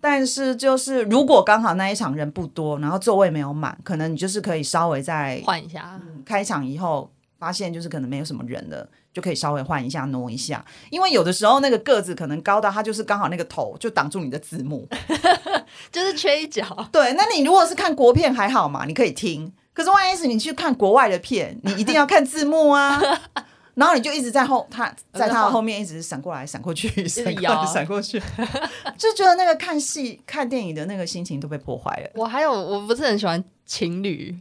[0.00, 6.00] 但是就是如果刚好那一场人不多，然后座位没有满，可能你就是可以稍微再换一下。
[6.24, 7.08] 开场以后
[7.40, 8.88] 发现就是可能没有什么人了。
[9.12, 14.88] 就可以稍微换一下挪一下，因为有的时候那个个子可能高到他就是刚好那个头就挡住你的字幕，
[15.90, 16.64] 就是缺一角。
[16.92, 19.52] 对，那你如果是看国片还好嘛，你可以听。
[19.72, 23.02] 可是万一是你去看国外的片，你一定要看字幕啊。
[23.74, 28.22] 然后你就一直在后，他在他后面一直闪过来闪过去，闪过来闪过去，
[28.96, 32.10] 就觉得那个看戏看电影的那个心情都被破坏了。
[32.14, 34.38] 我还有我不是很喜欢情侣。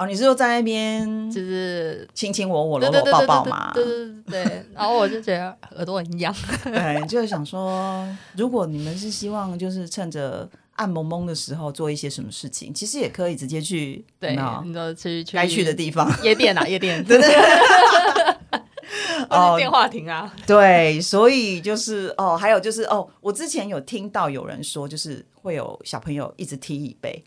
[0.00, 3.70] 哦，你是说在那边就是亲亲我我搂搂抱抱嘛？
[3.74, 6.34] 对对对对，然后我就觉得耳朵很痒。
[6.64, 14.34] 对，就是想说，如果你们是希望就是趁着暗蒙蒙的时候做一些什么事情，其实也可以直接去对，
[14.64, 17.28] 你都去该去的地方，夜店啊，夜店， 对对。
[19.28, 20.34] 哦，电话亭啊。
[20.46, 27.22] 对，所以就是哦，还有就是哦，我之前有听到有人说，就是会有小朋友一直踢椅背。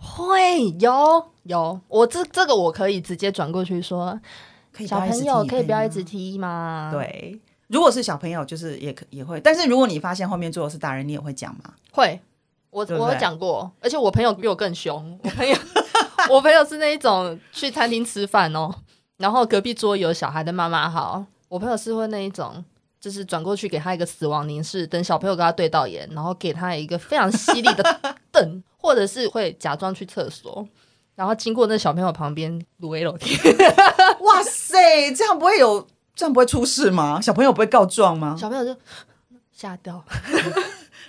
[0.00, 4.18] 会有有，我这这个我可以直接转过去说，
[4.86, 6.90] 小朋友可以不要一直踢吗？
[6.92, 11.74] 对，如果是小朋友，就是也可也会，但是如果你发现后面坐的是大人，你也会讲吗？
[11.92, 12.20] 会，
[12.70, 15.56] 我我有讲过，而且我朋友比我更凶，我朋友
[16.30, 18.74] 我朋友是那一种去餐厅吃饭哦，
[19.16, 22.64] 然后隔壁桌有小孩的妈妈好，我朋友是会那一种。
[23.00, 28.00] 就是转过去给他一个死亡凝视，等小朋友跟他对到眼，然后给他一个非常犀利的
[28.38, 30.66] 瞪，或者是会假装去厕所，
[31.14, 33.38] 然后经过那小朋友旁边撸 L 天。
[34.20, 37.20] 哇塞，这样不会有这样不会出事吗？
[37.20, 38.36] 小朋友不会告状吗？
[38.38, 38.78] 小朋友就
[39.52, 40.04] 吓掉。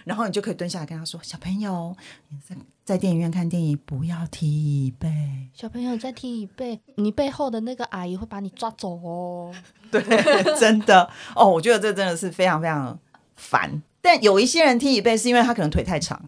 [0.06, 1.96] 然后你就可以蹲下来跟他说：“小朋友，
[2.30, 5.08] 你在在电影院看电影，不要踢椅背。
[5.54, 9.54] 小朋友在踢椅背，你背后的那个阿姨会把你抓走哦。
[9.92, 10.02] ”对，
[10.58, 12.98] 真的哦，我觉得这真的是非常非常
[13.36, 13.84] 烦。
[14.02, 16.28] 但有一些人踢椅背是因为他可能腿太长，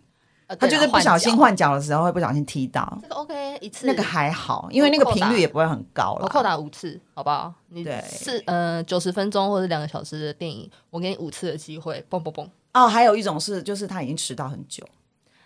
[0.60, 2.98] 他就是不小心换脚的时候会不小心踢到。
[3.02, 6.24] 这个 OK 一次，那个还好，因为那个频率也不会很高了。
[6.24, 7.54] 我扣打五次，好不好？
[7.70, 12.48] 你是呃九十分钟或者两个小时的电影，我给你五次的机会，嘣嘣嘣。
[12.74, 14.88] 哦，还有一种是，就是他已经迟到很久，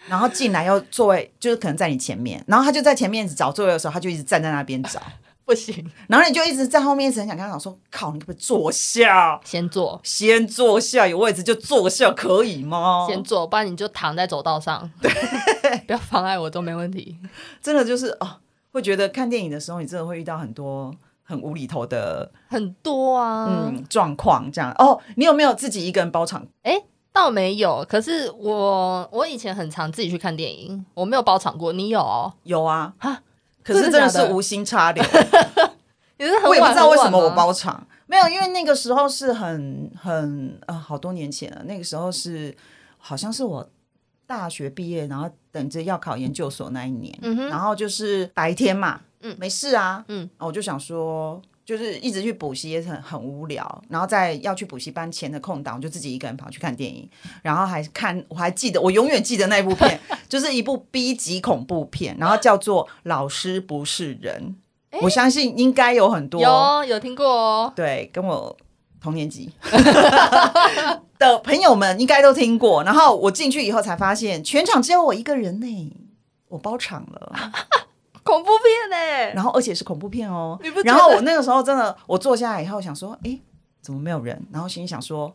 [0.08, 5.02] 然后进来要座位，就是可能在你前面，然后他就在前面找座位的时候，他就一直站在那边找，
[5.46, 9.40] 不行， 然后你就一直在后面，一直很想跟他讲说，靠，你可不可以坐下？
[9.44, 13.06] 先坐，先坐下，有位置就坐下，可以吗？
[13.08, 15.12] 先坐，不然你就躺在走道上，对，
[15.86, 17.18] 不要妨碍我都没问题。
[17.62, 18.38] 真的就是哦，
[18.72, 20.94] 会觉得看电影的时候，你真的会遇到很多
[21.24, 24.72] 很无厘头的很多啊，嗯，状况这样。
[24.80, 26.46] 哦，你有没有自己一个人包场？
[26.64, 26.84] 哎。
[27.16, 31.72] 倒没有，可是我我以前很常自己去看电影，我没有包场过。
[31.72, 32.34] 你有？
[32.44, 33.22] 有啊，哈，
[33.66, 35.04] 可是真的是无心插柳。
[36.18, 42.56] 也是很我也不知道为什么我包场，没有，因为那个时候是很很呃好多年前了，那个时候是
[42.98, 43.70] 好像是我
[44.26, 47.14] 大学毕业，然后等着要考研究所那一年，
[47.50, 51.42] 然后就是白天嘛，嗯，没事啊，嗯，我就想说。
[51.66, 57.10] 就是一直去补习也很很无聊，然后在要去补习班前的空档，我就自己一个人跑去看电影，
[57.42, 60.00] 然后还看我还记得我永远记得那部片，
[60.30, 64.56] 就是一部 B 级恐怖片，然后叫做《老师不是人》，
[65.02, 68.56] 我相信应该有很多有有听过哦，对，跟我
[69.02, 69.52] 同年级
[71.18, 72.84] 的朋友们应该都听过。
[72.84, 75.94] 然后我进去以后才发现，全场只有我一个人呢，
[76.50, 77.52] 我包场了。
[78.26, 80.60] 恐怖片呢，然后而且是恐怖片哦。
[80.84, 83.40] 然后我那个时候真的，我坐下来以后想说，哎，
[83.82, 84.44] 怎么没有人？
[84.52, 85.32] 然后心里想说，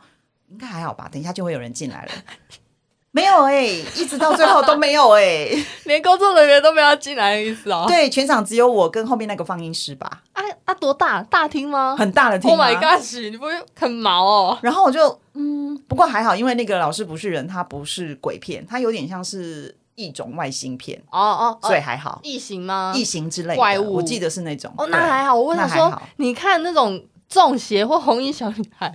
[0.49, 2.11] 应该还好吧，等一下就会有人进来了。
[3.13, 5.49] 没有哎，一直到最后都没有哎，
[5.87, 7.85] 连工作人员都没有进来的意思哦。
[7.87, 10.23] 对，全场只有我跟后面那个放映师吧。
[10.33, 11.23] 啊啊，多大？
[11.25, 11.97] 大厅吗？
[11.97, 12.51] 很大的厅。
[12.51, 13.01] Oh my god！
[13.31, 14.59] 你不会很毛哦？
[14.63, 19.77] 然后我就嗯，不过还好，因为那个老师不是人，他不是鬼片，他有点像是。
[19.95, 22.21] 一种外星片哦哦，所以还好。
[22.23, 22.93] 异形吗？
[22.97, 24.73] 异形之类怪物，我记得是那种。
[24.79, 25.35] 哦，那还好。
[25.35, 28.93] 我问他说：“你看那种中邪或红衣小女孩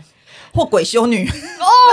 [0.53, 1.29] 或鬼修女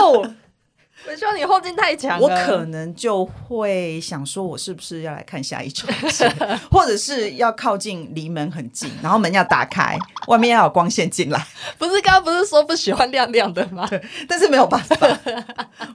[0.02, 0.34] 哦，
[1.04, 5.88] 鬼修女后劲太强，我可能就会想说，我是不是要来看下一场，
[6.70, 9.98] 或者是要靠近离门很近，然后门要打开，
[10.28, 11.46] 外面要有光线进来。
[11.76, 13.88] 不是刚刚不是说不喜欢亮亮的吗？
[14.28, 14.96] 但是没有办法，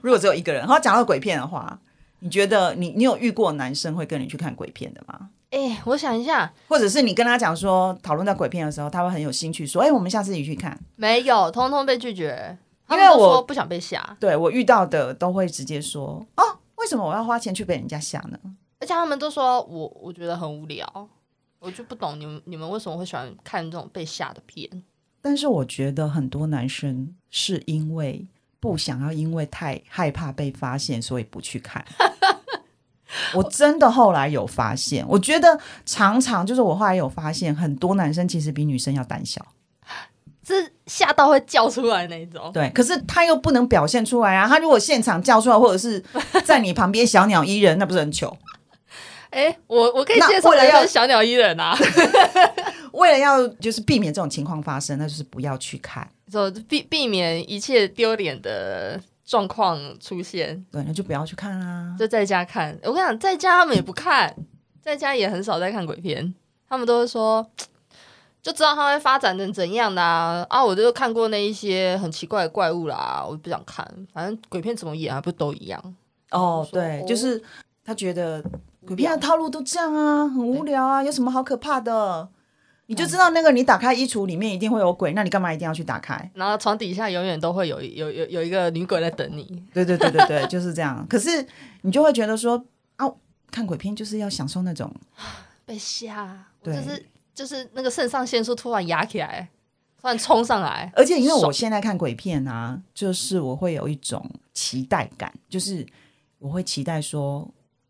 [0.02, 0.60] 如果只有一个人。
[0.60, 1.78] 然后讲到鬼片的话。
[2.20, 5.30] 你觉得你你有遇过男生会跟你去看鬼片的吗？
[5.50, 12.58] 哎，我想一下，或者是你跟他讲说讨论到鬼片的时候，他会很有兴趣说：“哎，我们下次一起去看。”没有，通通被拒绝，
[12.90, 14.16] 因为我不想被吓。
[14.20, 16.42] 对我遇到的都会直接说：“哦，
[16.76, 18.38] 为什么我要花钱去被人家吓呢？”
[18.80, 21.08] 而且他们都说我我觉得很无聊，
[21.60, 24.68] 我就不懂你们你们为什么会喜欢看这种被吓的片。
[25.22, 28.26] 但是我觉得很多男生是因为。
[28.60, 31.84] 不想要，因为太害怕被发现，所以不去看。
[33.34, 39.44] 我真的后来有发现，我觉得常常就是我后来有发现，很多男生其实比女生要胆小，
[40.46, 42.50] 是吓到会叫出来那种。
[42.52, 44.46] 对，可是他又不能表现出来啊。
[44.46, 46.02] 他如果现场叫出来，或者是
[46.44, 48.36] 在你旁边小鸟依人，那不是很糗？
[49.30, 51.76] 哎，我我可以介绍一个小鸟依人啊。
[52.98, 56.08] 为了要就是避免这种情况发生，那就是不要去看。
[56.30, 62.78] 就避避免一切丢脸的状况出现，对，那就不要去看啊，就在家看。
[62.82, 64.34] 我跟你讲，在家他们也不看，
[64.82, 66.34] 在家也很少在看鬼片，
[66.68, 67.50] 他们都会说，
[68.42, 70.44] 就知道他会发展成怎样的啊。
[70.50, 73.86] 啊，我就看过那一些很奇怪的怪物啦，我不想看。
[74.12, 75.82] 反正鬼片怎么演，啊不都一样？
[76.32, 77.42] 哦，对，就是
[77.82, 78.44] 他觉得
[78.86, 82.28] 鬼片的套路都这样啊，很无聊啊，有什么好可怕的？
[82.90, 86.30] 你就知道那个，你打开衣橱里面一定会有鬼，那你干嘛一定要去打开？
[86.32, 89.62] 然后床底下永远都会有有有有一个女鬼在等你。
[89.74, 91.06] 对对对对对， 就是这样。
[91.06, 91.46] 可是
[91.82, 92.64] 你就会觉得说
[92.96, 93.06] 啊，
[93.50, 94.90] 看鬼片就是要享受那种
[95.66, 99.50] 被吓，就是就是那个肾上腺素突然压起来，
[100.00, 100.90] 突然冲上来。
[100.96, 104.24] 而且因为我现在看鬼片啊，就是我会有一种
[104.54, 105.86] 期待感，就是
[106.38, 107.46] 我会期待说，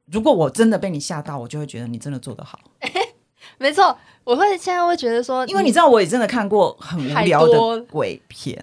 [0.06, 2.58] 如果我真的被你吓到，我就会觉得你真的做得好。
[3.58, 8.56] 没错，我会现在会觉得说，因为你知道，我也真的看过很无聊的鬼片，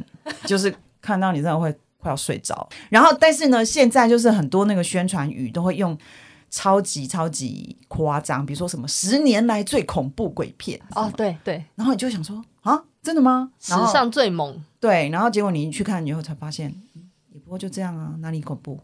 [0.46, 2.68] 就是看到你真的会快要睡着。
[2.90, 5.98] 然后，但是呢，现在就是很多那个宣传语都会用
[6.50, 11.64] 超级超级夸张，比如说什么十年来最恐怖鬼片哦，对对。
[11.76, 13.52] 然后你就想说啊，真的吗？
[13.60, 14.64] 史上最猛。
[14.80, 16.74] 对，然后结果你去看以后才发现，
[17.34, 18.80] 也不过就这样啊，哪里恐怖？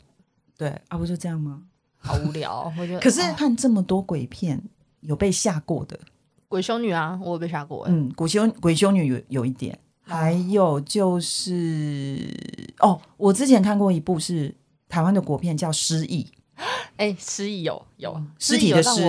[0.58, 1.62] 对啊，不就这样吗？
[2.00, 3.00] 好无聊，我觉得。
[3.00, 4.62] 可是看这么多鬼片。
[5.02, 6.00] 有被吓过的
[6.48, 7.86] 鬼修女啊，我有被吓过。
[7.88, 12.20] 嗯，鬼修鬼修女有有一点，还有就是
[12.80, 14.54] 哦，我之前看过一部是
[14.90, 16.24] 台湾的国片，叫《失忆》。
[16.98, 19.02] 哎，失忆有有尸体的尸，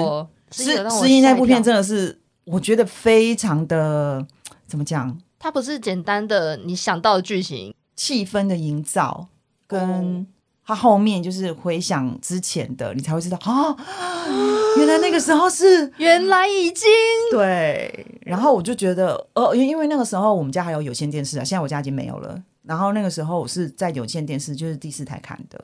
[0.51, 4.26] 失失忆那部片真的是我觉得非常的
[4.66, 5.18] 怎么讲？
[5.38, 9.28] 它不是简单的你想到的剧情，气氛的营造
[9.66, 10.26] 跟。
[10.64, 13.76] 他后面就是回想之前的，你才会知道啊，
[14.78, 16.88] 原来那个时候是原来已经
[17.30, 18.06] 对。
[18.22, 22.40] 然后我就觉得，呃，因为那个时候我们家还有有线电视啊，现在我家已经没有了。
[22.62, 25.60] 然后那个时候我是在有线电视，就是第四台看的，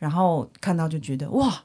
[0.00, 1.62] 然后看到就觉得哇，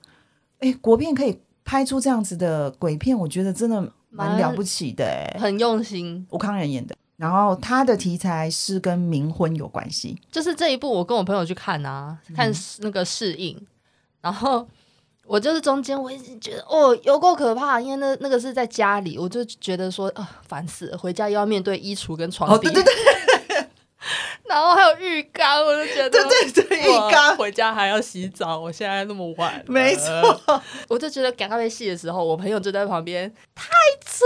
[0.59, 6.25] 哎，国片可以拍出这样子的鬼片，我觉得真的蛮了不起的，哎，很用心。
[6.29, 13.59] 吴康仁演的，然后它的题材是跟冥婚有关系，就是这一部我跟我朋友去看啊，看那个适应，
[14.21, 14.67] 然后
[15.25, 22.93] 我就是中间我一直觉得哦有够可怕，因为那那个是在家里，我就觉得说啊烦死了，回家又要面对衣橱跟床底，对对对，
[24.47, 30.41] 然后还有浴缸，我就觉得对对对浴缸，回家还要洗澡，我现在那么晚，没错，
[30.87, 33.65] 我就觉得赶咖啡戏的时候，我朋友就在旁边，太
[34.05, 34.25] 扯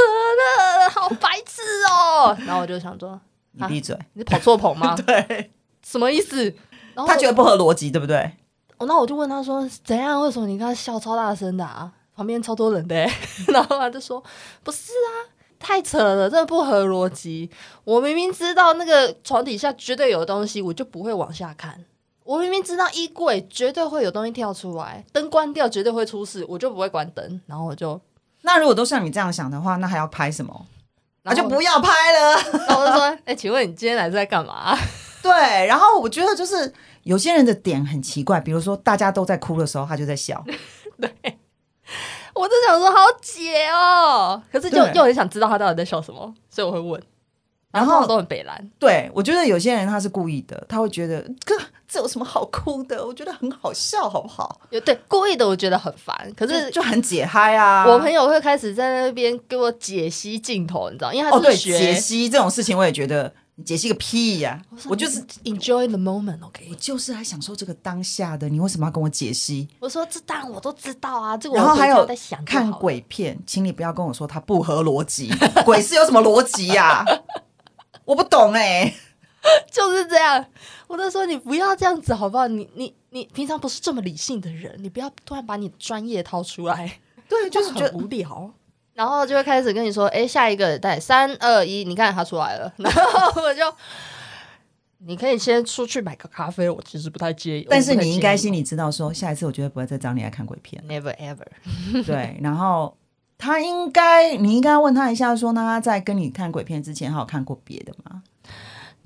[0.79, 3.19] 了，好白痴哦，然后我就想说。
[3.53, 3.97] 你闭嘴！
[4.13, 4.95] 你跑错棚吗？
[5.05, 5.51] 对，
[5.85, 6.55] 什么意思？
[6.95, 8.17] 他觉得不合逻辑，对不对？
[8.77, 10.21] 哦，那我就问他说：“怎样？
[10.21, 11.91] 为什么你刚刚笑超大声的啊？
[12.15, 12.95] 旁边超多人的。”
[13.51, 14.23] 然后他就说
[14.63, 15.11] ：“不是啊，
[15.61, 17.49] 太扯了，这不合逻辑。
[17.83, 21.85] 我明明知道那个床底下绝对有东西，我就不会往下看。
[22.23, 27.41] 我明明知道衣柜绝对会有东西跳出来，灯关掉绝对会出事，我就不会关灯。
[27.45, 27.99] 然后我就……
[28.41, 30.65] 那如果都像你这样想的话，那还要拍什么？”
[31.23, 32.35] 那就不要拍了。
[32.67, 34.75] 然后我就说：“哎，请问你今天来是在干嘛？”
[35.21, 35.31] 对，
[35.67, 40.43] 然后我觉得就是有些人的点很奇怪，比如说大家都在哭的时候，他就在笑。
[40.99, 41.39] 对，
[42.33, 47.01] 我就想说好解哦，可是就又很想知道他到底在笑什么，所以我会问。
[47.71, 48.69] 然后都很北蓝。
[48.77, 51.55] 对，我觉得有些人他是故意的，他会觉得哥
[51.87, 53.05] 这有什么好哭的？
[53.05, 54.59] 我觉得很好笑，好不好？
[54.71, 56.13] 有对故意的，我觉得很烦。
[56.35, 57.85] 可是就很解嗨啊！
[57.87, 61.13] 我朋友会开始在那边给我解析镜头，你知道？
[61.13, 63.33] 因为他是学解析这种事情，我也觉得
[63.65, 64.59] 解析个屁呀！
[64.89, 66.67] 我就是 enjoy the moment，OK？
[66.71, 68.49] 我就是来享受这个当下的。
[68.49, 69.67] 你为什么要跟我解析？
[69.79, 75.29] 我说这当然我都知道啊，这个然后还有在想看鬼片，请你不要跟我说它不合逻辑，
[75.63, 77.05] 鬼是有什么逻辑呀？
[78.05, 78.93] 我不懂哎，
[79.71, 80.43] 就是这样。
[80.87, 82.47] 我都说你不要这样子好不好？
[82.47, 86.99] 你你你平常不是这么理性的人，你不要突然把你专业掏出来。
[87.29, 88.51] 对，就是觉得无聊。
[89.01, 92.71] 然后就会开始跟你说：“哎，下一个，带，三二一，你看他出来了。
[92.77, 93.63] ”然后我就，
[94.99, 97.67] 你可以先出去买个咖啡，我其实不太介意。
[97.67, 101.47] 但是你应该心里知道，说下一次我绝对不会再找你来看鬼片，Never ever。
[102.05, 102.95] 对，然后。
[103.43, 108.21] 他应该，你应该问他一下，说那他在跟你看鬼片之前，他有看过别的吗？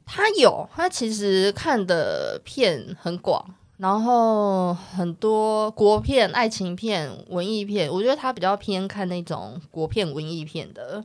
[0.06, 11.04] 他有，他其实看的片很广，然后很多国片、爱情片、文艺片，我觉得他比较偏看那种国片、文艺片的。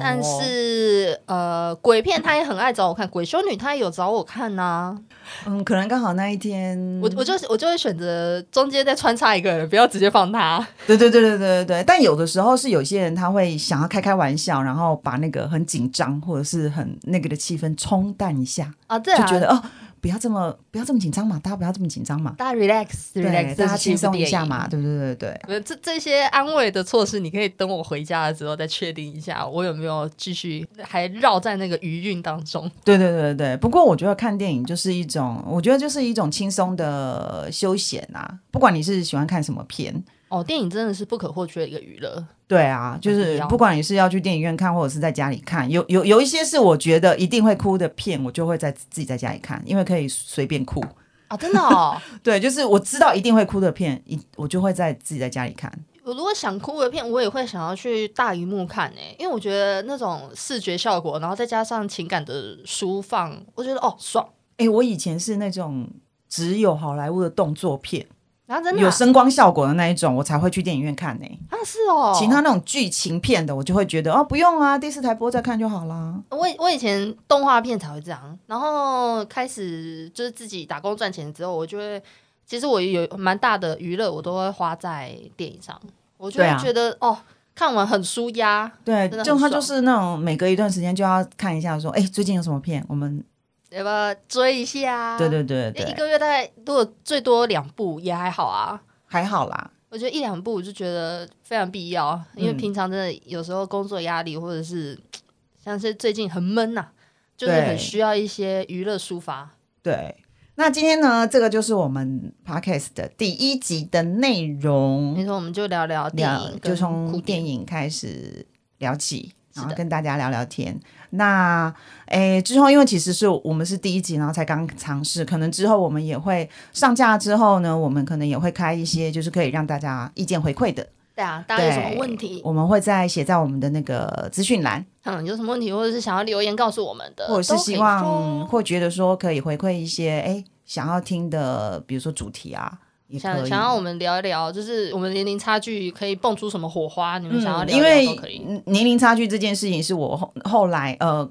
[0.00, 4.98] 但是呃，鬼片他也很爱找我看，鬼修女他也有找我看呐。
[5.46, 10.58] 嗯，可能刚好那一天，我我就我就会选择中间再穿插一个人，不要直接放他。
[10.88, 11.84] 对对对对对对对。
[11.86, 19.62] 但有的时候是有些人他会想要开开玩笑，然后把那个很紧张或者是很那个的气氛冲淡一下啊，对，就觉得哦。
[20.06, 25.60] 不要这么不要这么紧张嘛，大家不要这么紧张嘛，大家 relax，relax，大家轻松一下嘛，对对对对。
[25.62, 32.70] 这这些安慰的措施，你可以等我回家了之后再确定一下，我有没有继续还绕在那个余韵当中。
[32.84, 33.56] 对对对对。
[33.56, 40.04] 不过我觉得看电影就是一种，我觉得就是一种轻松的休闲啊，不管你是喜欢看什么片。
[40.28, 42.24] 哦，电影真的是不可或缺的一个娱乐。
[42.48, 50.84] 对啊，就是不管你是要去电影院看，或者是在家里看，有有有一些是我觉得一定会哭的片，我就会在自己在家里看，因为可以随便哭
[51.28, 51.36] 啊！
[51.36, 55.72] 真的哦， 对，就是我知道一定会哭的片，一我就会在自己在家里看。
[56.04, 64.24] 我如果想哭的片，我也会想要去大荧幕看诶，因为我觉得那种视觉效果，然后再加上情感的舒放，我觉得哦爽。
[64.58, 65.88] 哎，我以前是那种
[66.28, 68.06] 只有好莱坞的动作片。
[68.46, 71.26] 然后真的有声光效果的那一种，我才会去电影院看呢。
[71.50, 72.14] 啊，是哦。
[72.16, 76.14] 其他那种剧情片的，我就会觉得哦，不用啊，第四台播再看就好啦。
[76.30, 82.00] 我我以前动画片才会这样，然后开始就是自己打工赚钱之后，我就会，
[82.46, 85.76] 其实我有蛮大的娱乐，我都会花在电影上。
[86.16, 87.18] 我就会觉得哦，
[87.54, 88.70] 看完很舒压。
[88.84, 93.24] 对，就他就是那种每隔一段时间就要看一下，说哎，最近有什么片，我们。
[93.70, 95.18] 要不要追一下？
[95.18, 99.70] 对对对对，一个月大概如果最多两部也还好啊，还好啦。
[99.88, 104.98] 我觉得一两部我就觉得非常必要，因为平常真的有时候工作压力或者是
[105.62, 106.88] 像是最近很闷呐，
[107.36, 109.50] 就是很需要一些娱乐抒发。
[109.82, 110.16] 对，
[110.56, 115.14] 那今天呢，这个就是我们 podcast 的第一集的内容。
[115.14, 118.46] 没错，我们就聊聊电影，就从电影开始
[118.78, 120.78] 聊起，然后跟大家聊聊天。
[121.16, 121.72] 那
[122.06, 130.86] 诶，之后因为其实是我们是第一集，然后才刚尝试，可能之后我们也会上架之后呢，我们可能也会开一些，就是可以让大家意见回馈的。
[131.14, 134.84] 对啊，大家有什么问题，我们会再写在我们的那个资讯栏。
[135.04, 142.78] 嗯，有什么问题，或者是想要留言告诉我们的，或者是希望或觉得说可以回馈一些诶想要听的，比如说主题啊。
[143.18, 147.18] 想想要我们聊一聊，就是我们年龄差距可以蹦出什么火花？
[147.18, 148.44] 你们想要聊聊都可以。
[148.66, 151.28] 年龄差距这件事情是我后后来呃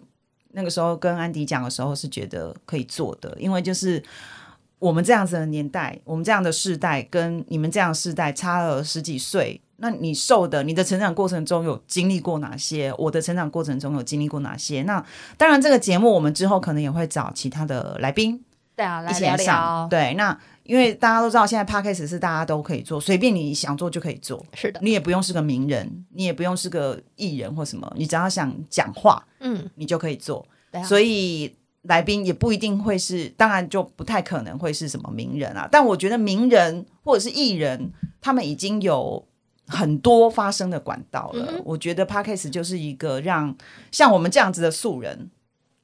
[0.53, 4.01] 那个时候跟安迪讲的时候是觉得可以做的，因为就是
[4.79, 12.93] 我们这样子的年代，我们这样的世代跟你们这样世代差了十几岁，那你受的你的成长过程中有经历过哪些？
[12.97, 14.83] 我的成长过程中有经历过哪些？
[14.83, 15.03] 那
[15.37, 18.41] 当然，这个节目我们之后可能也会找其他的来宾，
[18.77, 19.89] 对啊，一起来上。
[19.89, 24.43] 对，那因为大家都知道，现在 podcast 是大家都可以做，随便你想做就可以做。
[24.53, 30.45] 是的，你也不用是个名人，你也不用是个艺人或什么，你只要想讲话，嗯，你就可以做。
[30.83, 35.69] 所以来宾也不一定会是，当然就不太可能会是什么名人啊。
[35.71, 39.25] 但我觉得名人或者是艺人，他们已经有
[39.67, 41.61] 很多发声的管道了。
[41.63, 43.55] 我觉得 podcast 就是一个让
[43.91, 45.29] 像我们这样子的素人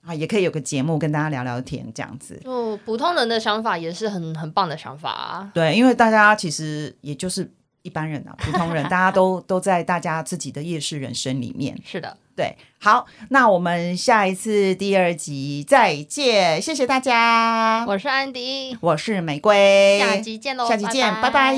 [0.05, 2.39] 啊，也可以有个节目跟大家聊聊天，这样子。
[2.43, 5.51] 就普通人的想法也是很很棒的想法啊。
[5.53, 7.51] 对，因为大家其实也就是
[7.83, 11.77] 一般人啊，普通人，大家都 都在大家自己的夜市人生里面。
[11.85, 12.17] 是的。
[12.33, 17.85] 对，好，那我们下一次第二集再见，谢谢大家。
[17.85, 21.53] 我是安迪，我是玫瑰，下集见喽，下集见，拜拜。